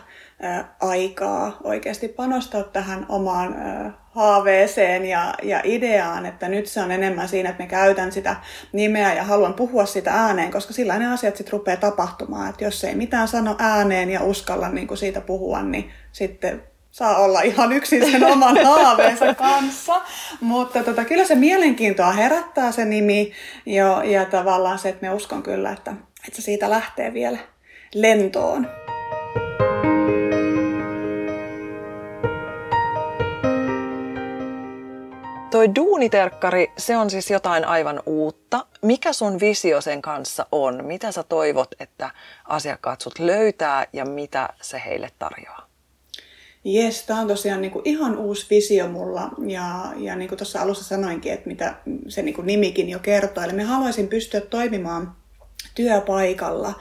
aikaa 0.81 1.57
oikeasti 1.63 2.07
panostaa 2.07 2.63
tähän 2.63 3.05
omaan 3.09 3.55
haaveeseen 4.19 5.05
ja, 5.05 5.33
ja 5.43 5.61
ideaan, 5.63 6.25
että 6.25 6.47
nyt 6.47 6.67
se 6.67 6.81
on 6.81 6.91
enemmän 6.91 7.29
siinä, 7.29 7.49
että 7.49 7.63
me 7.63 7.67
käytän 7.69 8.11
sitä 8.11 8.35
nimeä 8.71 9.13
ja 9.13 9.23
haluan 9.23 9.53
puhua 9.53 9.85
sitä 9.85 10.11
ääneen, 10.11 10.51
koska 10.51 10.73
sillä 10.73 10.97
ne 10.97 11.13
asiat 11.13 11.35
sitten 11.35 11.53
rupeaa 11.53 11.77
tapahtumaan. 11.77 12.49
Että 12.49 12.63
jos 12.63 12.83
ei 12.83 12.95
mitään 12.95 13.27
sano 13.27 13.55
ääneen 13.59 14.09
ja 14.09 14.23
uskalla 14.23 14.69
niin 14.69 14.87
kuin 14.87 14.97
siitä 14.97 15.21
puhua, 15.21 15.61
niin 15.61 15.91
sitten 16.11 16.63
saa 16.91 17.17
olla 17.17 17.41
ihan 17.41 17.71
yksin 17.71 18.11
sen 18.11 18.23
oman 18.33 18.65
haaveensa 18.65 19.33
kanssa. 19.33 20.01
Mutta 20.41 20.83
tota, 20.83 21.05
kyllä 21.05 21.25
se 21.25 21.35
mielenkiintoa 21.35 22.11
herättää 22.11 22.71
se 22.71 22.85
nimi 22.85 23.31
jo, 23.65 24.01
ja 24.01 24.25
tavallaan 24.25 24.79
se, 24.79 24.89
että 24.89 25.07
me 25.07 25.13
uskon 25.13 25.43
kyllä, 25.43 25.71
että, 25.71 25.91
että 26.27 26.35
se 26.35 26.41
siitä 26.41 26.69
lähtee 26.69 27.13
vielä 27.13 27.37
lentoon. 27.95 28.67
Toi 35.59 35.75
duuniterkkari, 35.75 36.71
se 36.77 36.97
on 36.97 37.09
siis 37.09 37.29
jotain 37.29 37.65
aivan 37.65 38.03
uutta. 38.05 38.65
Mikä 38.81 39.13
sun 39.13 39.39
visio 39.39 39.81
sen 39.81 40.01
kanssa 40.01 40.45
on? 40.51 40.85
Mitä 40.85 41.11
sä 41.11 41.23
toivot, 41.23 41.75
että 41.79 42.11
asiakkaat 42.45 43.01
sut 43.01 43.19
löytää 43.19 43.87
ja 43.93 44.05
mitä 44.05 44.49
se 44.61 44.81
heille 44.85 45.09
tarjoaa? 45.19 45.67
Jes, 46.63 47.03
tämä 47.03 47.19
on 47.19 47.27
tosiaan 47.27 47.61
niinku 47.61 47.81
ihan 47.85 48.17
uusi 48.17 48.47
visio 48.49 48.87
mulla 48.87 49.29
ja, 49.47 49.93
ja 49.97 50.15
niin 50.15 50.29
kuin 50.29 50.37
tuossa 50.37 50.61
alussa 50.61 50.83
sanoinkin, 50.83 51.33
että 51.33 51.47
mitä 51.47 51.75
se 52.07 52.21
niinku 52.21 52.41
nimikin 52.41 52.89
jo 52.89 52.99
kertoo. 52.99 53.43
Eli 53.43 53.53
me 53.53 53.63
haluaisin 53.63 54.07
pystyä 54.07 54.41
toimimaan 54.41 55.15
työpaikalla 55.79 56.73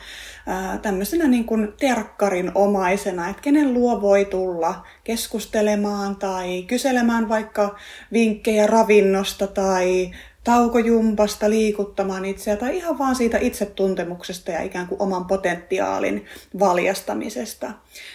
tämmöisenä 0.82 1.28
niin 1.28 1.44
kuin 1.44 1.72
terkkarin 1.80 2.52
omaisena, 2.54 3.28
että 3.28 3.42
kenen 3.42 3.74
luo 3.74 4.00
voi 4.00 4.24
tulla 4.24 4.86
keskustelemaan 5.04 6.16
tai 6.16 6.62
kyselemään 6.62 7.28
vaikka 7.28 7.76
vinkkejä 8.12 8.66
ravinnosta 8.66 9.46
tai 9.46 10.10
taukojumpasta 10.48 11.50
liikuttamaan 11.50 12.24
itseä 12.24 12.56
tai 12.56 12.76
ihan 12.76 12.98
vaan 12.98 13.14
siitä 13.14 13.38
itsetuntemuksesta 13.38 14.50
ja 14.50 14.62
ikään 14.62 14.86
kuin 14.86 15.02
oman 15.02 15.24
potentiaalin 15.24 16.26
valjastamisesta. 16.58 17.72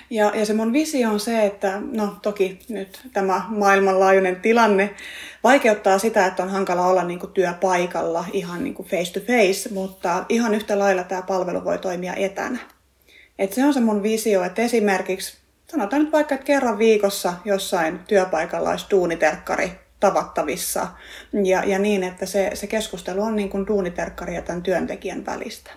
Ja, 0.10 0.32
ja 0.36 0.46
se 0.46 0.54
mun 0.54 0.74
visio 0.74 1.10
on 1.10 1.20
se, 1.20 1.46
että 1.46 1.82
no 1.92 2.16
toki 2.22 2.60
nyt 2.70 3.02
tämä 3.13 3.46
maailmanlaajuinen 3.48 4.36
tilanne 4.36 4.96
vaikeuttaa 5.44 6.00
sitä, 6.00 6.25
että 6.25 6.44
on 6.44 6.50
hankala 6.50 6.88
olla 6.88 7.04
niin 7.04 7.20
kuin 7.20 7.32
työpaikalla 7.32 8.25
ihan 8.32 8.63
niin 8.63 8.74
kuin 8.74 8.88
face 8.88 9.13
to 9.13 9.20
face, 9.20 9.70
mutta 9.74 10.25
ihan 10.30 10.56
yhtä 10.56 10.80
lailla 10.80 11.04
tämä 11.04 11.22
palvelu 11.22 11.63
voi 11.63 11.78
toimia 11.78 12.13
etänä. 12.13 12.60
Et 13.40 13.54
se 13.54 13.66
on 13.66 13.74
se 13.74 13.80
mun 13.80 14.04
visio, 14.04 14.44
että 14.44 14.62
esimerkiksi 14.62 15.38
sanotaan 15.72 16.02
nyt 16.02 16.12
vaikka, 16.12 16.36
että 16.36 16.46
kerran 16.46 16.78
viikossa 16.78 17.34
jossain 17.46 18.00
työpaikalla 18.08 18.70
olisi 18.70 18.86
duuniterkkari 18.92 19.83
tavattavissa 20.04 20.88
ja, 21.44 21.64
ja 21.64 21.80
niin, 21.80 22.04
että 22.04 22.26
se, 22.26 22.52
se 22.54 22.68
keskustelu 22.68 23.22
on 23.22 23.36
niin 23.36 23.50
kuin 23.50 23.68
duuniterkkari 23.68 24.36
ja 24.36 24.42
tämän 24.42 24.64
työntekijän 24.64 25.26
välistä. 25.26 25.72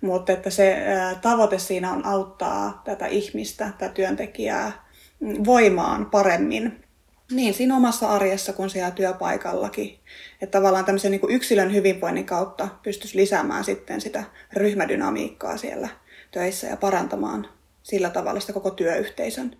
Mutta 0.00 0.32
että 0.32 0.50
se 0.50 0.76
tavoite 1.22 1.58
siinä 1.58 1.92
on 1.92 2.06
auttaa 2.06 2.82
tätä 2.84 3.06
ihmistä, 3.06 3.72
tätä 3.78 3.94
työntekijää 3.94 4.72
mm, 5.20 5.44
voimaan 5.44 6.06
paremmin 6.06 6.84
niin 7.30 7.54
siinä 7.54 7.76
omassa 7.76 8.08
arjessa 8.08 8.52
kuin 8.52 8.70
siellä 8.70 8.90
työpaikallakin. 8.90 9.98
Että 10.42 10.58
tavallaan 10.58 10.84
tämmöisen 10.84 11.10
niin 11.10 11.20
kuin 11.20 11.34
yksilön 11.34 11.74
hyvinvoinnin 11.74 12.26
kautta 12.26 12.68
pystyisi 12.82 13.16
lisäämään 13.16 13.64
sitten 13.64 14.00
sitä 14.00 14.24
ryhmädynamiikkaa 14.52 15.56
siellä 15.56 15.88
töissä 16.30 16.66
ja 16.66 16.76
parantamaan 16.76 17.48
sillä 17.82 18.10
tavalla 18.10 18.40
sitä 18.40 18.52
koko 18.52 18.70
työyhteisön 18.70 19.56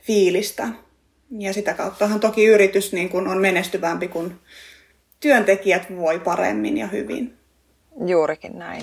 fiilistä. 0.00 0.68
Ja 1.38 1.52
sitä 1.52 1.74
kauttahan 1.74 2.20
toki 2.20 2.44
yritys 2.44 2.92
niin 2.92 3.08
kuin 3.08 3.28
on 3.28 3.40
menestyvämpi, 3.40 4.08
kun 4.08 4.40
työntekijät 5.20 5.96
voi 5.96 6.18
paremmin 6.20 6.78
ja 6.78 6.86
hyvin. 6.86 7.38
Juurikin 8.06 8.58
näin. 8.58 8.82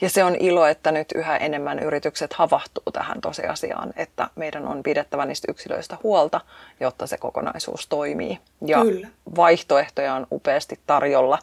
Ja 0.00 0.10
se 0.10 0.24
on 0.24 0.36
ilo, 0.40 0.66
että 0.66 0.92
nyt 0.92 1.08
yhä 1.14 1.36
enemmän 1.36 1.78
yritykset 1.78 2.32
havahtuu 2.32 2.92
tähän 2.92 3.20
tosiasiaan, 3.20 3.92
että 3.96 4.28
meidän 4.36 4.68
on 4.68 4.82
pidettävä 4.82 5.26
niistä 5.26 5.52
yksilöistä 5.52 5.96
huolta, 6.02 6.40
jotta 6.80 7.06
se 7.06 7.18
kokonaisuus 7.18 7.86
toimii. 7.86 8.38
Ja 8.66 8.82
Kyllä. 8.82 9.08
vaihtoehtoja 9.36 10.14
on 10.14 10.26
upeasti 10.32 10.78
tarjolla 10.86 11.38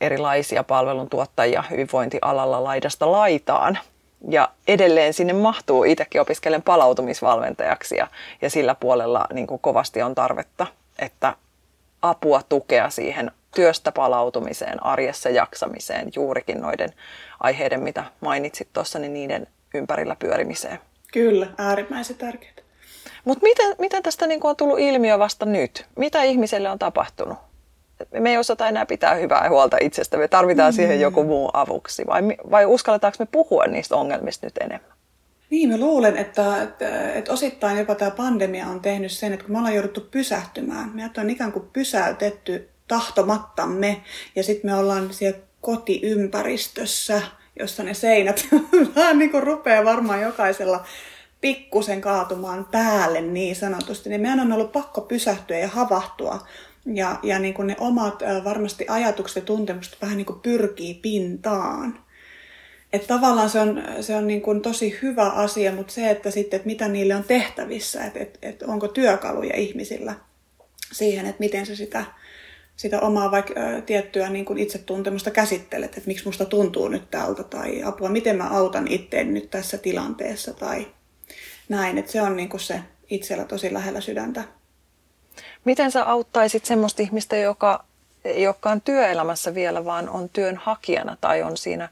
erilaisia 0.00 0.64
palveluntuottajia 0.64 1.64
hyvinvointialalla 1.70 2.64
laidasta 2.64 3.12
laitaan. 3.12 3.78
Ja 4.28 4.48
edelleen 4.68 5.14
sinne 5.14 5.32
mahtuu, 5.32 5.84
itsekin 5.84 6.20
opiskelen 6.20 6.62
palautumisvalmentajaksi 6.62 7.96
ja, 7.96 8.06
ja 8.42 8.50
sillä 8.50 8.74
puolella 8.74 9.26
niin 9.32 9.46
kuin 9.46 9.60
kovasti 9.60 10.02
on 10.02 10.14
tarvetta, 10.14 10.66
että 10.98 11.34
apua, 12.02 12.42
tukea 12.48 12.90
siihen 12.90 13.30
työstä 13.54 13.92
palautumiseen, 13.92 14.86
arjessa 14.86 15.30
jaksamiseen, 15.30 16.08
juurikin 16.16 16.60
noiden 16.60 16.92
aiheiden, 17.40 17.82
mitä 17.82 18.04
mainitsit 18.20 18.68
tuossa, 18.72 18.98
niin 18.98 19.12
niiden 19.14 19.46
ympärillä 19.74 20.16
pyörimiseen. 20.16 20.78
Kyllä, 21.12 21.46
äärimmäisen 21.58 22.16
tärkeää. 22.16 22.54
Mutta 23.24 23.42
miten, 23.42 23.74
miten 23.78 24.02
tästä 24.02 24.26
niin 24.26 24.40
on 24.46 24.56
tullut 24.56 24.78
ilmiö 24.78 25.18
vasta 25.18 25.46
nyt? 25.46 25.86
Mitä 25.96 26.22
ihmiselle 26.22 26.70
on 26.70 26.78
tapahtunut? 26.78 27.38
Me 28.20 28.30
ei 28.30 28.38
osata 28.38 28.68
enää 28.68 28.86
pitää 28.86 29.14
hyvää 29.14 29.48
huolta 29.48 29.76
itsestä, 29.80 30.16
me 30.16 30.28
tarvitaan 30.28 30.72
mm. 30.72 30.76
siihen 30.76 31.00
joku 31.00 31.24
muu 31.24 31.50
avuksi. 31.52 32.06
Vai, 32.06 32.22
vai 32.50 32.66
uskalletaanko 32.66 33.16
me 33.18 33.26
puhua 33.32 33.64
niistä 33.64 33.96
ongelmista 33.96 34.46
nyt 34.46 34.58
enemmän? 34.58 34.94
Niin, 35.50 35.68
mä 35.68 35.76
luulen, 35.76 36.16
että, 36.16 36.62
että, 36.62 37.12
että 37.12 37.32
osittain 37.32 37.78
jopa 37.78 37.94
tämä 37.94 38.10
pandemia 38.10 38.66
on 38.66 38.80
tehnyt 38.80 39.12
sen, 39.12 39.32
että 39.32 39.44
kun 39.44 39.52
me 39.52 39.58
ollaan 39.58 39.74
jouduttu 39.74 40.00
pysähtymään, 40.10 40.90
meidät 40.94 41.18
on 41.18 41.30
ikään 41.30 41.52
kuin 41.52 41.68
pysäytetty 41.72 42.68
tahtomattamme 42.88 44.02
ja 44.36 44.42
sitten 44.42 44.70
me 44.70 44.76
ollaan 44.76 45.12
siellä 45.12 45.38
kotiympäristössä, 45.60 47.22
jossa 47.58 47.82
ne 47.82 47.94
seinät 47.94 48.46
vähän 48.96 49.18
niin 49.18 49.30
kuin 49.30 49.42
rupeaa 49.42 49.84
varmaan 49.84 50.22
jokaisella 50.22 50.84
pikkusen 51.40 52.00
kaatumaan 52.00 52.68
päälle 52.70 53.20
niin 53.20 53.56
sanotusti, 53.56 54.08
niin 54.08 54.20
meidän 54.20 54.40
on 54.40 54.52
ollut 54.52 54.72
pakko 54.72 55.00
pysähtyä 55.00 55.58
ja 55.58 55.68
havahtua. 55.68 56.46
Ja, 56.86 57.18
ja 57.22 57.38
niin 57.38 57.54
kuin 57.54 57.66
ne 57.66 57.76
omat 57.78 58.22
varmasti 58.44 58.84
ajatukset 58.88 59.36
ja 59.36 59.42
tuntemukset 59.42 59.96
vähän 60.02 60.16
niin 60.16 60.26
kuin 60.26 60.40
pyrkii 60.40 60.94
pintaan. 60.94 62.04
Että 62.92 63.08
tavallaan 63.08 63.50
se 63.50 63.60
on, 63.60 63.82
se 64.00 64.16
on 64.16 64.26
niin 64.26 64.42
kuin 64.42 64.60
tosi 64.60 64.98
hyvä 65.02 65.28
asia, 65.28 65.72
mutta 65.72 65.92
se, 65.92 66.10
että 66.10 66.30
sitten, 66.30 66.56
että 66.56 66.66
mitä 66.66 66.88
niille 66.88 67.14
on 67.14 67.24
tehtävissä, 67.24 68.04
että, 68.04 68.18
että, 68.18 68.38
että 68.42 68.66
onko 68.66 68.88
työkaluja 68.88 69.56
ihmisillä 69.56 70.14
siihen, 70.92 71.26
että 71.26 71.40
miten 71.40 71.66
se 71.66 71.76
sitä 71.76 72.04
sitä 72.76 73.00
omaa 73.00 73.30
vaikka 73.30 73.54
tiettyä 73.86 74.28
niin 74.28 74.44
kuin 74.44 74.58
itsetuntemusta 74.58 75.30
käsittelet, 75.30 75.96
että 75.96 76.08
miksi 76.08 76.24
musta 76.24 76.44
tuntuu 76.44 76.88
nyt 76.88 77.10
tältä 77.10 77.42
tai 77.42 77.82
apua, 77.82 78.08
miten 78.08 78.36
mä 78.36 78.48
autan 78.48 78.88
itteeni 78.88 79.32
nyt 79.32 79.50
tässä 79.50 79.78
tilanteessa 79.78 80.52
tai 80.52 80.86
näin, 81.68 81.98
että 81.98 82.12
se 82.12 82.22
on 82.22 82.36
niin 82.36 82.48
kuin 82.48 82.60
se 82.60 82.80
itsellä 83.10 83.44
tosi 83.44 83.72
lähellä 83.72 84.00
sydäntä. 84.00 84.44
Miten 85.64 85.92
sä 85.92 86.04
auttaisit 86.04 86.64
semmoista 86.64 87.02
ihmistä, 87.02 87.36
joka 87.36 87.84
ei 88.24 88.46
olekaan 88.46 88.80
työelämässä 88.80 89.54
vielä, 89.54 89.84
vaan 89.84 90.08
on 90.08 90.28
työnhakijana 90.28 91.16
tai 91.20 91.42
on 91.42 91.56
siinä 91.56 91.88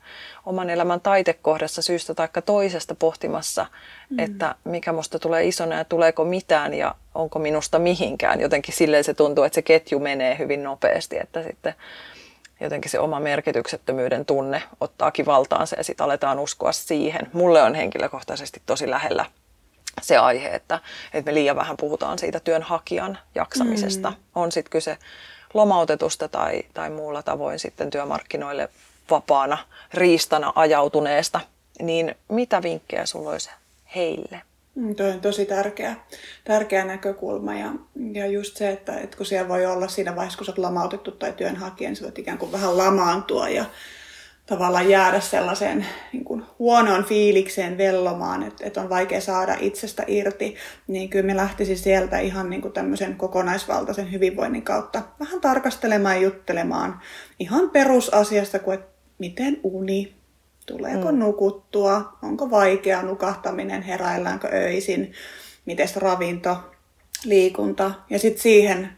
oman 0.47 0.71
elämän 0.71 1.01
taitekohdassa 1.01 1.83
syystä 1.83 2.15
tai 2.15 2.29
toisesta 2.47 2.95
pohtimassa, 2.95 3.67
mm. 4.11 4.19
että 4.19 4.55
mikä 4.65 4.93
musta 4.93 5.19
tulee 5.19 5.47
isona 5.47 5.77
ja 5.77 5.85
tuleeko 5.85 6.25
mitään 6.25 6.75
ja 6.75 6.95
onko 7.15 7.39
minusta 7.39 7.79
mihinkään. 7.79 8.41
Jotenkin 8.41 8.75
silleen 8.75 9.05
se 9.05 9.15
tuntuu, 9.15 9.45
että 9.45 9.55
se 9.55 9.63
ketju 9.63 9.99
menee 9.99 10.39
hyvin 10.39 10.63
nopeasti, 10.63 11.19
että 11.19 11.43
sitten 11.43 11.75
jotenkin 12.61 12.91
se 12.91 12.99
oma 12.99 13.21
merkityksettömyyden 13.21 14.25
tunne 14.25 14.63
ottaakin 14.81 15.27
valtaansa 15.27 15.77
ja 15.77 15.85
sitten 15.85 16.05
aletaan 16.05 16.39
uskoa 16.39 16.73
siihen. 16.73 17.29
Mulle 17.33 17.63
on 17.63 17.75
henkilökohtaisesti 17.75 18.63
tosi 18.67 18.91
lähellä 18.91 19.25
se 20.03 20.17
aihe, 20.17 20.49
että, 20.49 20.81
että 21.15 21.31
me 21.31 21.35
liian 21.35 21.57
vähän 21.57 21.77
puhutaan 21.77 22.19
siitä 22.19 22.41
työnhakijan 22.41 23.19
jaksamisesta. 23.35 24.11
Mm. 24.11 24.17
On 24.35 24.53
sitten 24.53 24.71
kyse 24.71 24.99
lomautetusta 25.55 26.29
tai, 26.29 26.63
tai 26.75 26.91
muulla 26.91 27.23
tavoin 27.23 27.59
sitten 27.59 27.91
työmarkkinoille 27.91 28.69
vapaana 29.11 29.59
riistana 29.95 30.53
ajautuneesta, 30.55 31.41
niin 31.81 32.15
mitä 32.29 32.63
vinkkejä 32.63 33.07
sulla 33.07 33.31
olisi 33.31 33.51
heille? 33.95 34.43
Mm, 34.75 34.95
tuo 34.95 35.07
on 35.07 35.21
tosi 35.21 35.47
tärkeä, 35.47 35.97
tärkeä 36.45 36.85
näkökulma 36.85 37.55
ja, 37.55 37.71
ja 38.13 38.27
just 38.27 38.57
se, 38.57 38.71
että, 38.71 38.99
että 38.99 39.17
kun 39.17 39.27
siellä 39.27 39.49
voi 39.49 39.67
olla 39.67 39.89
siinä 39.89 40.17
vaiheessa, 40.17 40.39
kun 40.39 40.47
sä 40.47 40.53
oot 40.53 40.59
lomautettu 40.59 41.11
tai 41.11 41.33
työnhakija, 41.33 41.91
niin 41.91 41.97
sä 41.97 42.05
voit 42.05 42.19
ikään 42.19 42.39
kuin 42.39 42.53
vähän 42.53 42.79
lamaantua 42.79 43.49
ja 43.49 43.65
tavallaan 44.47 44.89
jäädä 44.89 45.21
sellaiseen 45.21 45.87
niin 46.13 46.25
kuin 46.25 46.43
huonoon 46.59 47.05
fiilikseen 47.05 47.79
vellomaan, 47.79 48.43
että, 48.43 48.67
että 48.67 48.81
on 48.81 48.89
vaikea 48.89 49.21
saada 49.21 49.57
itsestä 49.61 50.05
irti, 50.07 50.57
niin 50.87 51.09
kyllä 51.09 51.27
me 51.27 51.37
lähtisi 51.37 51.77
sieltä 51.77 52.19
ihan 52.19 52.51
niin 52.51 52.63
kuin 52.63 52.73
tämmöisen 52.73 53.17
kokonaisvaltaisen 53.17 54.13
hyvinvoinnin 54.13 54.63
kautta 54.63 55.03
vähän 55.21 55.41
tarkastelemaan 55.41 56.17
ja 56.17 56.23
juttelemaan 56.23 57.01
ihan 57.39 57.71
perusasiasta 57.71 58.59
kuin, 58.59 58.75
että 58.75 58.93
miten 59.19 59.61
uni, 59.63 60.15
tuleeko 60.67 61.13
mm. 61.13 61.19
nukuttua, 61.19 62.19
onko 62.23 62.51
vaikea 62.51 63.03
nukahtaminen, 63.03 63.83
heräilläänkö 63.83 64.49
öisin, 64.53 65.13
miten 65.67 65.89
ravinto, 65.97 66.57
liikunta 67.25 67.91
ja 68.11 68.19
sitten 68.19 68.43
siihen 68.43 68.89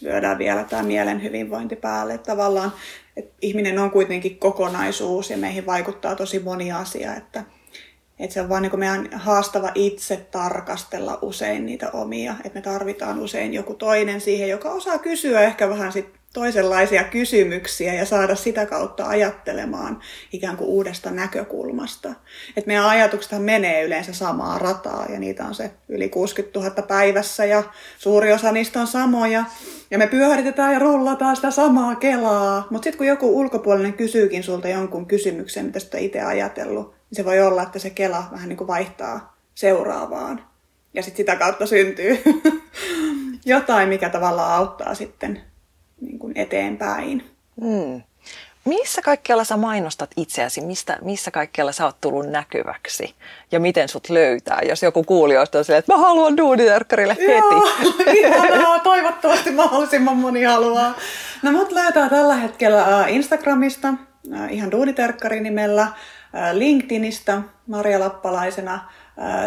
lyödään 0.00 0.38
vielä 0.38 0.64
tämä 0.64 0.82
mielen 0.82 1.22
hyvinvointi 1.22 1.76
päälle. 1.76 2.18
Tavallaan 2.18 2.72
että 3.16 3.34
ihminen 3.42 3.78
on 3.78 3.90
kuitenkin 3.90 4.38
kokonaisuus 4.38 5.30
ja 5.30 5.36
meihin 5.36 5.66
vaikuttaa 5.66 6.16
tosi 6.16 6.38
moni 6.38 6.72
asia, 6.72 7.14
että, 7.14 7.44
että 8.18 8.34
se 8.34 8.40
on 8.40 8.48
vaan 8.48 8.62
niin 8.62 8.78
meidän 8.78 9.08
haastava 9.12 9.70
itse 9.74 10.16
tarkastella 10.16 11.18
usein 11.22 11.66
niitä 11.66 11.90
omia, 11.90 12.34
että 12.44 12.58
me 12.58 12.62
tarvitaan 12.62 13.18
usein 13.18 13.54
joku 13.54 13.74
toinen 13.74 14.20
siihen, 14.20 14.48
joka 14.48 14.70
osaa 14.70 14.98
kysyä 14.98 15.40
ehkä 15.40 15.68
vähän 15.68 15.92
sit 15.92 16.06
toisenlaisia 16.34 17.04
kysymyksiä 17.04 17.94
ja 17.94 18.06
saada 18.06 18.34
sitä 18.34 18.66
kautta 18.66 19.06
ajattelemaan 19.06 20.00
ikään 20.32 20.56
kuin 20.56 20.68
uudesta 20.68 21.10
näkökulmasta. 21.10 22.14
Et 22.56 22.66
meidän 22.66 22.84
ajatuksethan 22.84 23.42
menee 23.42 23.82
yleensä 23.84 24.12
samaa 24.12 24.58
rataa 24.58 25.06
ja 25.08 25.18
niitä 25.18 25.44
on 25.44 25.54
se 25.54 25.70
yli 25.88 26.08
60 26.08 26.58
000 26.58 26.82
päivässä 26.82 27.44
ja 27.44 27.62
suuri 27.98 28.32
osa 28.32 28.52
niistä 28.52 28.80
on 28.80 28.86
samoja. 28.86 29.44
Ja 29.94 29.98
me 29.98 30.06
pyöritetään 30.06 30.72
ja 30.72 30.78
rullataan 30.78 31.36
sitä 31.36 31.50
samaa 31.50 31.94
kelaa. 31.94 32.66
Mutta 32.70 32.84
sitten 32.84 32.98
kun 32.98 33.06
joku 33.06 33.40
ulkopuolinen 33.40 33.92
kysyykin 33.92 34.42
sulta 34.42 34.68
jonkun 34.68 35.06
kysymyksen, 35.06 35.66
mitä 35.66 35.78
sä 35.78 35.98
itse 35.98 36.20
ajatellut, 36.20 36.86
niin 36.86 37.16
se 37.16 37.24
voi 37.24 37.40
olla, 37.40 37.62
että 37.62 37.78
se 37.78 37.90
kela 37.90 38.24
vähän 38.32 38.48
niin 38.48 38.56
kuin 38.56 38.68
vaihtaa 38.68 39.36
seuraavaan. 39.54 40.44
Ja 40.94 41.02
sitten 41.02 41.16
sitä 41.16 41.36
kautta 41.36 41.66
syntyy 41.66 42.18
jotain, 43.46 43.88
mikä 43.88 44.08
tavallaan 44.08 44.52
auttaa 44.52 44.94
sitten 44.94 45.40
niin 46.00 46.18
kuin 46.18 46.32
eteenpäin. 46.36 47.24
Hmm. 47.60 48.02
Missä 48.64 49.02
kaikkialla 49.02 49.44
sä 49.44 49.56
mainostat 49.56 50.10
itseäsi? 50.16 50.60
Mistä, 50.60 50.98
missä 51.02 51.30
kaikkialla 51.30 51.72
sä 51.72 51.84
oot 51.84 52.00
tullut 52.00 52.26
näkyväksi? 52.26 53.14
Ja 53.52 53.60
miten 53.60 53.88
sut 53.88 54.10
löytää? 54.10 54.58
Jos 54.68 54.82
joku 54.82 55.04
kuulijoista 55.04 55.58
on 55.58 55.64
silleen, 55.64 55.78
että 55.78 55.92
mä 55.92 55.98
haluan 55.98 56.36
Duuniterkkarille 56.36 57.16
heti. 57.20 57.32
Joo, 57.32 57.68
ihanaa. 58.20 58.78
Toivottavasti 58.78 59.50
mahdollisimman 59.50 60.16
moni 60.16 60.42
haluaa. 60.42 60.94
No 61.42 61.52
mut 61.52 61.72
löytää 61.72 62.08
tällä 62.08 62.34
hetkellä 62.34 63.04
Instagramista, 63.08 63.94
ihan 64.50 64.70
Duuniterkkari 64.70 65.40
nimellä, 65.40 65.88
LinkedInistä 66.52 67.42
Maria 67.66 68.00
Lappalaisena. 68.00 68.90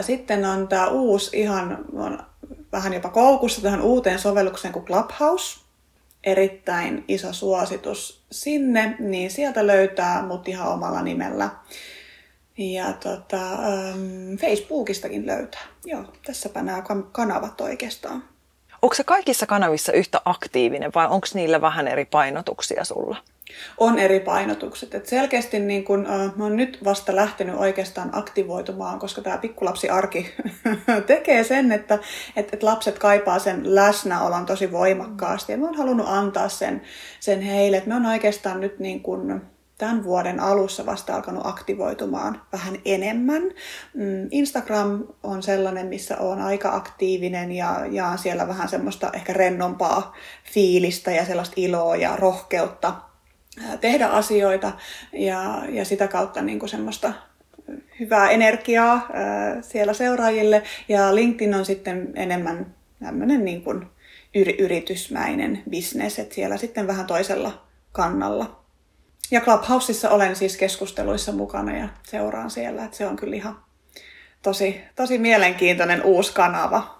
Sitten 0.01 0.45
on 0.45 0.67
tämä 0.67 0.87
uusi 0.87 1.39
ihan, 1.39 1.77
on 1.93 2.19
vähän 2.71 2.93
jopa 2.93 3.09
koukussa 3.09 3.61
tähän 3.61 3.81
uuteen 3.81 4.19
sovellukseen 4.19 4.73
kuin 4.73 4.85
Clubhouse 4.85 5.66
erittäin 6.27 7.03
iso 7.07 7.33
suositus 7.33 8.21
sinne, 8.31 8.95
niin 8.99 9.31
sieltä 9.31 9.67
löytää 9.67 10.21
mut 10.21 10.47
ihan 10.47 10.67
omalla 10.67 11.01
nimellä. 11.01 11.49
Ja 12.57 12.93
tota, 12.93 13.57
Facebookistakin 14.39 15.27
löytää. 15.27 15.61
Joo, 15.85 16.03
tässäpä 16.25 16.61
nämä 16.61 16.83
kanavat 17.11 17.61
oikeastaan. 17.61 18.23
Onko 18.81 18.95
se 18.95 19.03
kaikissa 19.03 19.45
kanavissa 19.45 19.91
yhtä 19.93 20.21
aktiivinen 20.25 20.91
vai 20.95 21.07
onko 21.07 21.27
niillä 21.33 21.61
vähän 21.61 21.87
eri 21.87 22.05
painotuksia 22.05 22.83
sulla? 22.83 23.17
On 23.77 23.99
eri 23.99 24.19
painotukset. 24.19 24.95
Et 24.95 25.05
selkeästi 25.05 25.59
niin 25.59 25.83
kun, 25.83 26.05
äh, 26.05 26.35
mä 26.35 26.43
oon 26.43 26.55
nyt 26.55 26.79
vasta 26.83 27.15
lähtenyt 27.15 27.55
oikeastaan 27.55 28.09
aktivoitumaan, 28.11 28.99
koska 28.99 29.21
tämä 29.21 29.37
pikkulapsiarki 29.37 30.33
tekee 31.07 31.43
sen, 31.43 31.71
että 31.71 31.99
et, 32.35 32.53
et 32.53 32.63
lapset 32.63 32.99
kaipaa 32.99 33.39
sen 33.39 33.75
läsnäolon 33.75 34.45
tosi 34.45 34.71
voimakkaasti. 34.71 35.51
Ja 35.51 35.57
mä 35.57 35.65
oon 35.65 35.77
halunnut 35.77 36.07
antaa 36.09 36.49
sen, 36.49 36.81
sen 37.19 37.41
heille. 37.41 37.77
Et 37.77 37.85
me 37.85 37.95
on 37.95 38.05
oikeastaan 38.05 38.61
nyt 38.61 38.79
niin 38.79 39.03
kun, 39.03 39.41
tämän 39.77 40.03
vuoden 40.03 40.39
alussa 40.39 40.85
vasta 40.85 41.15
alkanut 41.15 41.45
aktivoitumaan 41.45 42.41
vähän 42.51 42.75
enemmän. 42.85 43.43
Mm, 43.93 44.27
Instagram 44.31 45.07
on 45.23 45.43
sellainen, 45.43 45.87
missä 45.87 46.17
on 46.17 46.41
aika 46.41 46.75
aktiivinen 46.75 47.51
ja 47.51 47.85
jaan 47.91 48.17
siellä 48.17 48.47
vähän 48.47 48.69
semmoista 48.69 49.09
ehkä 49.13 49.33
rennompaa 49.33 50.15
fiilistä 50.53 51.11
ja 51.11 51.25
sellaista 51.25 51.53
iloa 51.57 51.95
ja 51.95 52.15
rohkeutta 52.15 53.06
tehdä 53.81 54.07
asioita 54.07 54.71
ja, 55.13 55.63
ja 55.69 55.85
sitä 55.85 56.07
kautta 56.07 56.41
niin 56.41 56.59
kuin 56.59 56.69
semmoista 56.69 57.13
hyvää 57.99 58.29
energiaa 58.29 59.07
siellä 59.61 59.93
seuraajille. 59.93 60.63
Ja 60.89 61.15
LinkedIn 61.15 61.55
on 61.55 61.65
sitten 61.65 62.11
enemmän 62.15 62.75
tämmöinen 62.99 63.45
niin 63.45 63.61
kuin 63.61 63.85
yritysmäinen 64.59 65.63
bisnes, 65.69 66.19
että 66.19 66.35
siellä 66.35 66.57
sitten 66.57 66.87
vähän 66.87 67.05
toisella 67.05 67.63
kannalla. 67.91 68.63
Ja 69.31 69.41
Clubhouseissa 69.41 70.09
olen 70.09 70.35
siis 70.35 70.57
keskusteluissa 70.57 71.31
mukana 71.31 71.77
ja 71.77 71.89
seuraan 72.03 72.51
siellä, 72.51 72.85
että 72.85 72.97
se 72.97 73.07
on 73.07 73.15
kyllä 73.15 73.35
ihan 73.35 73.59
tosi, 74.41 74.81
tosi 74.95 75.17
mielenkiintoinen 75.17 76.03
uusi 76.03 76.33
kanava 76.33 76.96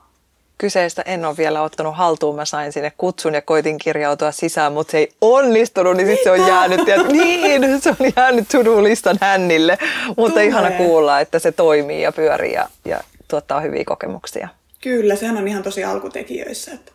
kyseistä 0.58 1.02
en 1.02 1.26
ole 1.26 1.38
vielä 1.38 1.62
ottanut 1.62 1.98
haltuun. 1.98 2.36
Mä 2.36 2.46
sain 2.46 2.74
sinne 2.74 2.92
kutsun 2.98 3.34
ja 3.34 3.42
koitin 3.42 3.78
kirjautua 3.78 4.32
sisään, 4.32 4.74
mutta 4.74 4.92
se 4.92 4.98
ei 4.98 5.12
onnistunut, 5.22 5.98
niin 5.98 6.08
sitten 6.08 6.24
se 6.24 6.42
on 6.42 6.48
jäänyt, 6.48 6.88
ja, 6.88 7.04
niin, 7.14 7.82
se 7.82 7.90
on 7.90 8.12
jäänyt 8.16 8.48
to-do-listan 8.52 9.18
hännille. 9.22 9.78
Mutta 10.08 10.30
Tulee. 10.30 10.46
ihana 10.46 10.72
kuulla, 10.72 11.20
että 11.20 11.40
se 11.40 11.52
toimii 11.52 12.02
ja 12.02 12.12
pyörii 12.12 12.54
ja, 12.54 12.70
ja 12.86 13.00
tuottaa 13.28 13.62
hyviä 13.62 13.84
kokemuksia. 13.86 14.48
Kyllä, 14.82 15.16
sehän 15.16 15.38
on 15.38 15.48
ihan 15.48 15.64
tosi 15.64 15.84
alkutekijöissä. 15.84 16.72
Että 16.72 16.92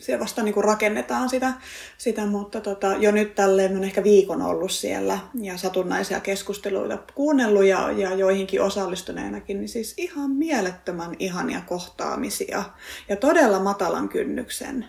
siellä 0.00 0.22
vasta 0.22 0.42
niin 0.42 0.54
kuin 0.54 0.64
rakennetaan 0.64 1.28
sitä, 1.28 1.52
sitä 1.98 2.26
mutta 2.26 2.60
tota, 2.60 2.94
jo 2.98 3.10
nyt 3.10 3.34
tälleen 3.34 3.76
on 3.76 3.84
ehkä 3.84 4.04
viikon 4.04 4.42
ollut 4.42 4.70
siellä 4.70 5.18
ja 5.40 5.56
satunnaisia 5.56 6.20
keskusteluita 6.20 6.98
kuunnellut 7.14 7.64
ja, 7.64 7.90
ja 7.90 8.14
joihinkin 8.14 8.62
osallistuneenakin, 8.62 9.60
niin 9.60 9.68
siis 9.68 9.94
ihan 9.96 10.30
mielettömän 10.30 11.16
ihania 11.18 11.60
kohtaamisia 11.66 12.64
ja 13.08 13.16
todella 13.16 13.60
matalan 13.60 14.08
kynnyksen. 14.08 14.86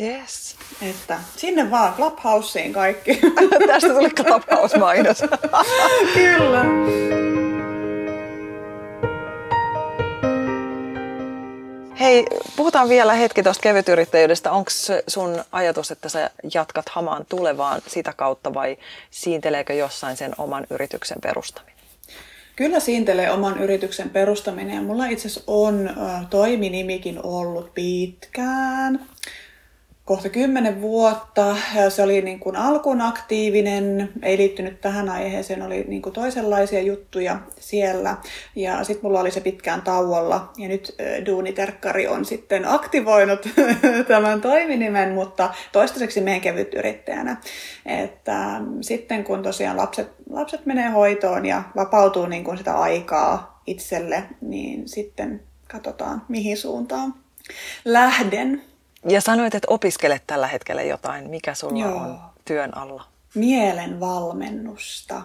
Yes. 0.00 0.56
Että 0.82 1.20
sinne 1.36 1.70
vaan 1.70 1.94
Clubhouseen 1.94 2.72
kaikki. 2.72 3.20
Tästä 3.66 3.88
tuli 3.88 4.10
Clubhouse-mainos. 4.10 5.22
Kyllä. 6.14 6.64
Hei, 12.02 12.26
puhutaan 12.56 12.88
vielä 12.88 13.14
hetki 13.14 13.42
tuosta 13.42 13.62
kevytyrittäjyydestä. 13.62 14.52
Onko 14.52 14.70
sun 15.08 15.44
ajatus, 15.52 15.90
että 15.90 16.08
sä 16.08 16.30
jatkat 16.54 16.88
hamaan 16.88 17.26
tulevaan 17.28 17.80
sitä 17.86 18.12
kautta 18.12 18.54
vai 18.54 18.76
siinteleekö 19.10 19.72
jossain 19.72 20.16
sen 20.16 20.32
oman 20.38 20.66
yrityksen 20.70 21.18
perustaminen? 21.20 21.76
Kyllä 22.56 22.80
siintelee 22.80 23.30
oman 23.30 23.62
yrityksen 23.62 24.10
perustaminen 24.10 24.84
mulla 24.84 25.06
itse 25.06 25.28
asiassa 25.28 25.42
on 25.46 25.90
toiminimikin 26.30 27.20
ollut 27.22 27.74
pitkään 27.74 29.06
kohta 30.04 30.28
kymmenen 30.28 30.80
vuotta. 30.80 31.56
Se 31.88 32.02
oli 32.02 32.22
niin 32.22 32.40
kuin 32.40 32.56
alkuun 32.56 33.00
aktiivinen, 33.00 34.12
ei 34.22 34.36
liittynyt 34.36 34.80
tähän 34.80 35.08
aiheeseen, 35.08 35.62
oli 35.62 35.84
niin 35.88 36.02
kuin 36.02 36.12
toisenlaisia 36.12 36.80
juttuja 36.80 37.38
siellä. 37.58 38.16
Ja 38.56 38.84
sitten 38.84 39.06
mulla 39.06 39.20
oli 39.20 39.30
se 39.30 39.40
pitkään 39.40 39.82
tauolla 39.82 40.52
ja 40.58 40.68
nyt 40.68 40.96
Duuniterkkari 41.26 42.08
on 42.08 42.24
sitten 42.24 42.68
aktivoinut 42.68 43.48
tämän 44.08 44.40
toiminimen, 44.40 45.12
mutta 45.12 45.54
toistaiseksi 45.72 46.20
meidän 46.20 46.40
kevyt 46.40 46.74
yrittäjänä. 46.74 47.36
Että 47.86 48.60
sitten 48.80 49.24
kun 49.24 49.42
tosiaan 49.42 49.76
lapset, 49.76 50.12
lapset 50.30 50.66
menee 50.66 50.88
hoitoon 50.88 51.46
ja 51.46 51.62
vapautuu 51.76 52.26
niin 52.26 52.44
kuin 52.44 52.58
sitä 52.58 52.74
aikaa 52.74 53.62
itselle, 53.66 54.22
niin 54.40 54.88
sitten 54.88 55.42
katsotaan 55.68 56.22
mihin 56.28 56.56
suuntaan 56.56 57.14
lähden. 57.84 58.71
Ja 59.08 59.20
sanoit, 59.20 59.54
että 59.54 59.66
opiskelet 59.70 60.22
tällä 60.26 60.46
hetkellä 60.46 60.82
jotain. 60.82 61.30
Mikä 61.30 61.54
sulla 61.54 61.82
Joo. 61.82 61.96
on 61.96 62.18
työn 62.44 62.76
alla? 62.76 63.04
Mielen 63.34 64.00
valmennusta. 64.00 65.22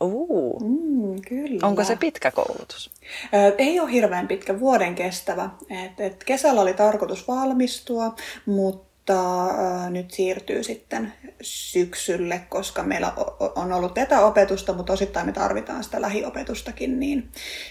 Uh. 0.00 0.60
Mm, 0.60 1.20
kyllä. 1.28 1.66
Onko 1.66 1.84
se 1.84 1.96
pitkä 1.96 2.30
koulutus? 2.30 2.90
Ö, 3.34 3.54
ei 3.58 3.80
ole 3.80 3.92
hirveän 3.92 4.28
pitkä, 4.28 4.60
vuoden 4.60 4.94
kestävä. 4.94 5.50
Et, 5.84 6.00
et 6.00 6.24
kesällä 6.24 6.60
oli 6.60 6.74
tarkoitus 6.74 7.28
valmistua, 7.28 8.14
mutta 8.46 9.44
ö, 9.46 9.90
nyt 9.90 10.10
siirtyy 10.10 10.62
sitten 10.62 11.12
syksylle, 11.42 12.40
koska 12.48 12.82
meillä 12.82 13.12
on 13.56 13.72
ollut 13.72 13.98
etäopetusta, 13.98 14.72
mutta 14.72 14.92
osittain 14.92 15.26
me 15.26 15.32
tarvitaan 15.32 15.84
sitä 15.84 16.00
lähiopetustakin, 16.00 17.00
niin 17.00 17.30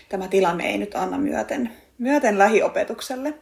tämä 0.09 0.27
tilanne 0.27 0.63
ei 0.63 0.77
nyt 0.77 0.95
anna 0.95 1.17
myöten, 1.17 1.71
myöten 1.97 2.37
lähiopetukselle 2.37 3.33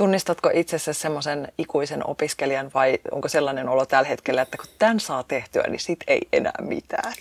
Tunnistatko 0.00 0.50
itsessä 0.54 0.92
semmoisen 0.92 1.52
ikuisen 1.58 2.06
opiskelijan 2.06 2.70
vai 2.74 2.98
onko 3.10 3.28
sellainen 3.28 3.68
olo 3.68 3.86
tällä 3.86 4.08
hetkellä, 4.08 4.42
että 4.42 4.56
kun 4.56 4.66
tämän 4.78 5.00
saa 5.00 5.22
tehtyä, 5.22 5.62
niin 5.68 5.80
sit 5.80 5.98
ei 6.06 6.20
enää 6.32 6.58
mitään? 6.60 7.12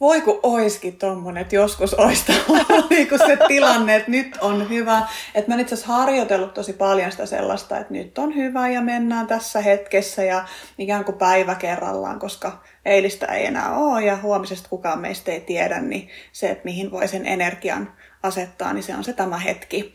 Voi 0.00 0.20
kun 0.20 0.40
oiskin 0.42 0.96
tommonen, 0.96 1.40
että 1.40 1.54
joskus 1.54 1.94
oista 1.94 2.32
niin 2.90 3.08
se 3.26 3.38
tilanne, 3.48 3.96
että 3.96 4.10
nyt 4.10 4.38
on 4.40 4.68
hyvä. 4.70 5.02
Että 5.34 5.50
mä 5.54 5.60
itse 5.60 5.74
asiassa 5.74 5.92
harjoitellut 5.92 6.54
tosi 6.54 6.72
paljon 6.72 7.10
sitä 7.10 7.26
sellaista, 7.26 7.78
että 7.78 7.92
nyt 7.92 8.18
on 8.18 8.34
hyvä 8.34 8.68
ja 8.68 8.80
mennään 8.80 9.26
tässä 9.26 9.60
hetkessä 9.60 10.24
ja 10.24 10.44
ikään 10.78 11.04
kuin 11.04 11.18
päivä 11.18 11.54
kerrallaan, 11.54 12.18
koska 12.18 12.62
eilistä 12.84 13.26
ei 13.26 13.46
enää 13.46 13.76
ole 13.76 14.04
ja 14.04 14.16
huomisesta 14.16 14.68
kukaan 14.68 15.00
meistä 15.00 15.32
ei 15.32 15.40
tiedä, 15.40 15.80
niin 15.80 16.08
se, 16.32 16.50
että 16.50 16.64
mihin 16.64 16.90
voi 16.90 17.08
sen 17.08 17.26
energian 17.26 17.92
asettaa, 18.22 18.72
niin 18.72 18.82
se 18.82 18.94
on 18.94 19.04
se 19.04 19.12
tämä 19.12 19.38
hetki. 19.38 19.94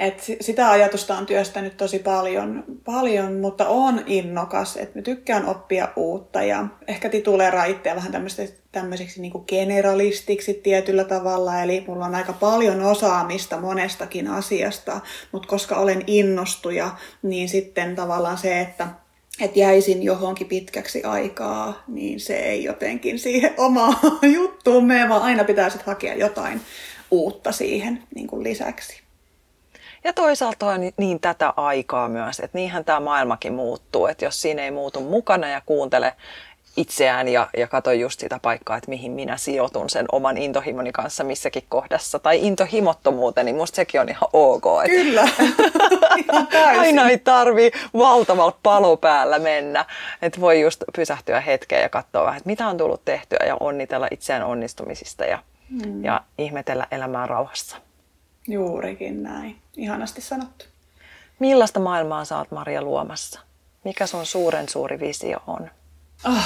Et 0.00 0.24
sitä 0.40 0.70
ajatusta 0.70 1.16
on 1.18 1.26
työstänyt 1.26 1.76
tosi 1.76 1.98
paljon, 1.98 2.64
paljon 2.84 3.40
mutta 3.40 3.68
on 3.68 4.02
innokas, 4.06 4.76
että 4.76 4.98
mä 4.98 5.02
tykkään 5.02 5.46
oppia 5.46 5.88
uutta 5.96 6.42
ja 6.42 6.66
ehkä 6.88 7.08
tituleeraa 7.08 7.64
itseä 7.64 7.96
vähän 7.96 8.12
tämmöiseksi 8.72 9.20
niin 9.20 9.32
generalistiksi 9.48 10.54
tietyllä 10.54 11.04
tavalla. 11.04 11.62
Eli 11.62 11.84
mulla 11.86 12.06
on 12.06 12.14
aika 12.14 12.32
paljon 12.32 12.80
osaamista 12.80 13.60
monestakin 13.60 14.28
asiasta, 14.28 15.00
mutta 15.32 15.48
koska 15.48 15.76
olen 15.76 16.04
innostuja, 16.06 16.90
niin 17.22 17.48
sitten 17.48 17.96
tavallaan 17.96 18.38
se, 18.38 18.60
että 18.60 18.88
että 19.40 19.58
jäisin 19.58 20.02
johonkin 20.02 20.46
pitkäksi 20.46 21.04
aikaa, 21.04 21.82
niin 21.88 22.20
se 22.20 22.36
ei 22.36 22.64
jotenkin 22.64 23.18
siihen 23.18 23.54
omaan 23.66 23.96
juttuun 24.22 24.84
mene, 24.86 25.08
vaan 25.08 25.22
aina 25.22 25.44
pitää 25.44 25.70
sitten 25.70 25.86
hakea 25.86 26.14
jotain 26.14 26.60
uutta 27.10 27.52
siihen 27.52 28.02
niin 28.14 28.26
kuin 28.26 28.42
lisäksi. 28.42 29.09
Ja 30.04 30.12
toisaalta 30.12 30.66
on 30.66 30.80
niin 30.96 31.20
tätä 31.20 31.52
aikaa 31.56 32.08
myös, 32.08 32.40
että 32.40 32.58
niinhän 32.58 32.84
tämä 32.84 33.00
maailmakin 33.00 33.52
muuttuu, 33.52 34.06
että 34.06 34.24
jos 34.24 34.42
siinä 34.42 34.62
ei 34.62 34.70
muutu 34.70 35.00
mukana 35.00 35.48
ja 35.48 35.62
kuuntele 35.66 36.12
itseään 36.76 37.28
ja, 37.28 37.48
ja 37.56 37.66
katso 37.66 37.92
just 37.92 38.20
sitä 38.20 38.38
paikkaa, 38.42 38.76
että 38.76 38.90
mihin 38.90 39.12
minä 39.12 39.36
sijoitun 39.36 39.90
sen 39.90 40.06
oman 40.12 40.38
intohimoni 40.38 40.92
kanssa 40.92 41.24
missäkin 41.24 41.62
kohdassa. 41.68 42.18
Tai 42.18 42.46
intohimottomuuteen, 42.46 43.44
niin 43.44 43.56
musta 43.56 43.76
sekin 43.76 44.00
on 44.00 44.08
ihan 44.08 44.28
ok. 44.32 44.64
Että 44.84 44.96
Kyllä, 44.96 45.22
ihan 46.24 46.48
Aina 46.78 47.10
ei 47.10 47.18
tarvi 47.18 47.70
valtavalla 47.94 48.58
palo 48.62 48.96
päällä 48.96 49.38
mennä. 49.38 49.84
Että 50.22 50.40
voi 50.40 50.60
just 50.60 50.84
pysähtyä 50.96 51.40
hetkeen 51.40 51.82
ja 51.82 51.88
katsoa 51.88 52.24
vähän, 52.24 52.36
että 52.36 52.50
mitä 52.50 52.68
on 52.68 52.76
tullut 52.76 53.04
tehtyä 53.04 53.46
ja 53.46 53.56
onnitella 53.60 54.08
itseään 54.10 54.42
onnistumisista 54.42 55.24
ja, 55.24 55.38
mm. 55.70 56.04
ja 56.04 56.20
ihmetellä 56.38 56.86
elämää 56.90 57.26
rauhassa. 57.26 57.76
Juurikin 58.48 59.22
näin. 59.22 59.56
Ihanasti 59.76 60.20
sanottu. 60.20 60.64
Millaista 61.38 61.80
maailmaa 61.80 62.24
sä 62.24 62.38
oot 62.38 62.50
Maria 62.50 62.82
luomassa? 62.82 63.40
Mikä 63.84 64.06
sun 64.06 64.26
suuren 64.26 64.68
suuri 64.68 65.00
visio 65.00 65.38
on? 65.46 65.70
Oh, 66.26 66.44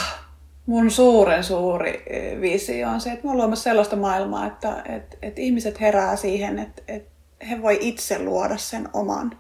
mun 0.67 0.91
suuren 0.91 1.45
suuri 1.45 2.03
e, 2.07 2.41
visio 2.41 2.89
on 2.89 3.01
se, 3.01 3.13
että 3.13 3.25
mä 3.25 3.31
oon 3.31 3.39
luomassa 3.39 3.63
sellaista 3.65 3.97
maailmaa, 3.97 4.47
että, 4.47 4.83
että, 4.89 5.17
että 5.23 5.41
ihmiset 5.41 5.81
herää 5.81 6.17
siihen, 6.17 6.59
että, 6.59 6.83
että 6.89 7.11
he 7.51 7.63
voi 7.63 7.79
itse 7.81 8.19
luoda 8.19 8.57
sen 8.57 8.89
oman 8.93 9.39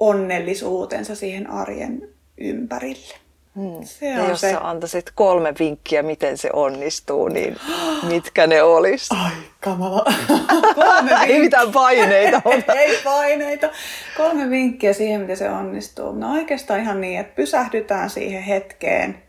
onnellisuutensa 0.00 1.14
siihen 1.14 1.50
arjen 1.50 2.08
ympärille. 2.38 3.14
Hmm. 3.56 3.84
Se 3.84 4.08
ja 4.08 4.28
jos 4.28 4.40
se. 4.40 4.50
sä 4.50 4.68
antaisit 4.68 5.10
kolme 5.14 5.54
vinkkiä, 5.58 6.02
miten 6.02 6.38
se 6.38 6.50
onnistuu, 6.52 7.28
niin 7.28 7.56
mitkä 8.12 8.46
ne 8.46 8.62
olis? 8.62 9.08
Ai, 9.12 9.32
kamala. 9.60 10.04
kolme 10.74 11.12
Ei 11.26 11.40
mitään 11.40 11.72
paineita. 11.72 12.42
Ei 12.78 13.00
paineita. 13.04 13.70
Kolme 14.16 14.50
vinkkiä 14.50 14.92
siihen, 14.92 15.20
miten 15.20 15.36
se 15.36 15.50
onnistuu. 15.50 16.12
No 16.12 16.32
oikeastaan 16.32 16.80
ihan 16.80 17.00
niin, 17.00 17.20
että 17.20 17.36
pysähdytään 17.36 18.10
siihen 18.10 18.42
hetkeen, 18.42 19.22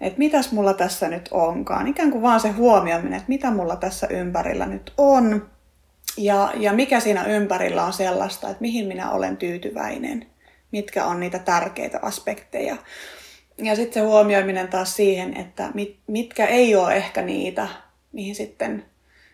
että 0.00 0.18
mitäs 0.18 0.52
mulla 0.52 0.74
tässä 0.74 1.08
nyt 1.08 1.28
onkaan. 1.30 1.88
Ikään 1.88 2.10
kuin 2.10 2.22
vaan 2.22 2.40
se 2.40 2.50
huomioiminen, 2.50 3.14
että 3.14 3.28
mitä 3.28 3.50
mulla 3.50 3.76
tässä 3.76 4.06
ympärillä 4.10 4.66
nyt 4.66 4.92
on. 4.98 5.46
Ja, 6.16 6.52
ja 6.56 6.72
mikä 6.72 7.00
siinä 7.00 7.24
ympärillä 7.24 7.84
on 7.84 7.92
sellaista, 7.92 8.48
että 8.48 8.60
mihin 8.60 8.86
minä 8.86 9.10
olen 9.10 9.36
tyytyväinen– 9.36 10.26
mitkä 10.74 11.04
on 11.04 11.20
niitä 11.20 11.38
tärkeitä 11.38 11.98
aspekteja. 12.02 12.76
Ja 13.58 13.76
sitten 13.76 14.02
se 14.02 14.06
huomioiminen 14.08 14.68
taas 14.68 14.96
siihen, 14.96 15.36
että 15.36 15.70
mit, 15.74 15.98
mitkä 16.06 16.46
ei 16.46 16.76
ole 16.76 16.94
ehkä 16.94 17.22
niitä, 17.22 17.68
mihin 18.12 18.34
sitten 18.34 18.84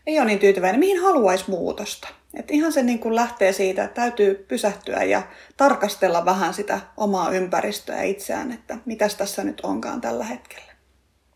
ei 0.06 0.18
ole 0.18 0.26
niin 0.26 0.38
tyytyväinen, 0.38 0.80
mihin 0.80 1.02
haluaisi 1.02 1.44
muutosta. 1.48 2.08
Et 2.34 2.50
ihan 2.50 2.72
se 2.72 2.82
niin 2.82 2.98
kuin 2.98 3.14
lähtee 3.14 3.52
siitä, 3.52 3.84
että 3.84 4.00
täytyy 4.00 4.44
pysähtyä 4.48 5.02
ja 5.02 5.22
tarkastella 5.56 6.24
vähän 6.24 6.54
sitä 6.54 6.80
omaa 6.96 7.30
ympäristöä 7.30 7.96
ja 7.96 8.02
itseään, 8.02 8.52
että 8.52 8.76
mitäs 8.86 9.14
tässä 9.14 9.44
nyt 9.44 9.60
onkaan 9.60 10.00
tällä 10.00 10.24
hetkellä. 10.24 10.72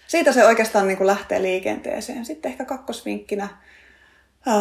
Siitä 0.07 0.33
se 0.33 0.47
oikeastaan 0.47 0.89
niin 0.89 0.97
kuin 0.99 1.07
lähtee 1.07 1.43
liikenteeseen. 1.43 2.25
Sitten 2.25 2.53
ehkä 2.53 2.65
kakkosvinkkinä 2.65 3.49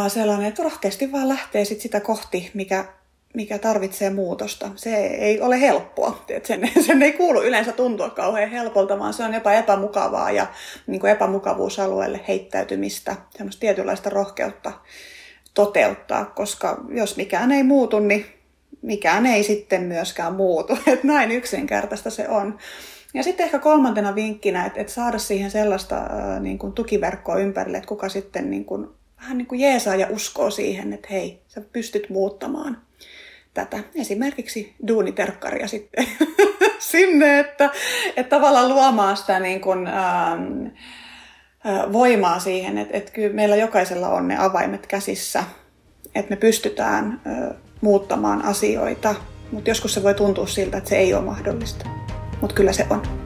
sellainen, 0.07 0.47
että 0.47 0.63
rohkeasti 0.63 1.11
vaan 1.11 1.29
lähtee 1.29 1.65
sit 1.65 1.81
sitä 1.81 1.99
kohti, 1.99 2.51
mikä 2.53 2.85
mikä 3.33 3.57
tarvitsee 3.59 4.09
muutosta. 4.09 4.69
Se 4.75 4.95
ei 5.05 5.41
ole 5.41 5.61
helppoa. 5.61 6.25
Sen, 6.43 6.71
sen 6.85 7.03
ei 7.03 7.13
kuulu 7.13 7.43
yleensä 7.43 7.71
tuntua 7.71 8.09
kauhean 8.09 8.49
helpolta, 8.49 8.99
vaan 8.99 9.13
se 9.13 9.23
on 9.23 9.33
jopa 9.33 9.53
epämukavaa 9.53 10.31
ja 10.31 10.47
niin 10.87 10.99
kuin 10.99 11.11
epämukavuusalueelle 11.11 12.21
heittäytymistä, 12.27 13.15
semmoista 13.37 13.59
tietynlaista 13.59 14.09
rohkeutta 14.09 14.71
toteuttaa, 15.53 16.25
koska 16.25 16.85
jos 16.89 17.17
mikään 17.17 17.51
ei 17.51 17.63
muutu, 17.63 17.99
niin 17.99 18.25
mikään 18.81 19.25
ei 19.25 19.43
sitten 19.43 19.83
myöskään 19.83 20.33
muutu. 20.33 20.73
Että 20.87 21.07
näin 21.07 21.31
yksinkertaista 21.31 22.09
se 22.09 22.29
on. 22.29 22.57
Ja 23.13 23.23
sitten 23.23 23.45
ehkä 23.45 23.59
kolmantena 23.59 24.15
vinkkinä, 24.15 24.65
että, 24.65 24.81
että 24.81 24.93
saada 24.93 25.17
siihen 25.17 25.51
sellaista 25.51 25.97
äh, 25.97 26.41
niin 26.41 26.57
kuin 26.57 26.73
tukiverkkoa 26.73 27.35
ympärille, 27.35 27.77
että 27.77 27.87
kuka 27.87 28.09
sitten 28.09 28.49
niin 28.49 28.65
kuin, 28.65 28.87
vähän 29.21 29.37
niin 29.37 29.45
kuin 29.45 29.61
jeesaa 29.61 29.95
ja 29.95 30.07
uskoo 30.09 30.49
siihen, 30.49 30.93
että 30.93 31.07
hei, 31.11 31.41
sä 31.47 31.61
pystyt 31.61 32.09
muuttamaan 32.09 32.77
tätä. 33.53 33.79
Esimerkiksi 33.95 34.75
duuniterkkaria 34.87 35.67
sitten 35.67 36.05
sinne, 36.91 37.39
että, 37.39 37.69
että 38.17 38.35
tavallaan 38.35 38.69
luomaan 38.69 39.17
sitä 39.17 39.39
niin 39.39 39.61
kuin, 39.61 39.87
ähm, 39.87 40.65
äh, 41.65 41.93
voimaa 41.93 42.39
siihen, 42.39 42.77
että, 42.77 42.97
että 42.97 43.11
kyllä 43.11 43.35
meillä 43.35 43.55
jokaisella 43.55 44.09
on 44.09 44.27
ne 44.27 44.37
avaimet 44.37 44.87
käsissä, 44.87 45.43
että 46.15 46.29
me 46.29 46.35
pystytään 46.35 47.21
äh, 47.27 47.57
muuttamaan 47.81 48.45
asioita, 48.45 49.15
mutta 49.51 49.69
joskus 49.69 49.93
se 49.93 50.03
voi 50.03 50.13
tuntua 50.13 50.47
siltä, 50.47 50.77
että 50.77 50.89
se 50.89 50.97
ei 50.97 51.13
ole 51.13 51.23
mahdollista, 51.23 51.85
mutta 52.41 52.55
kyllä 52.55 52.73
se 52.73 52.87
on. 52.89 53.22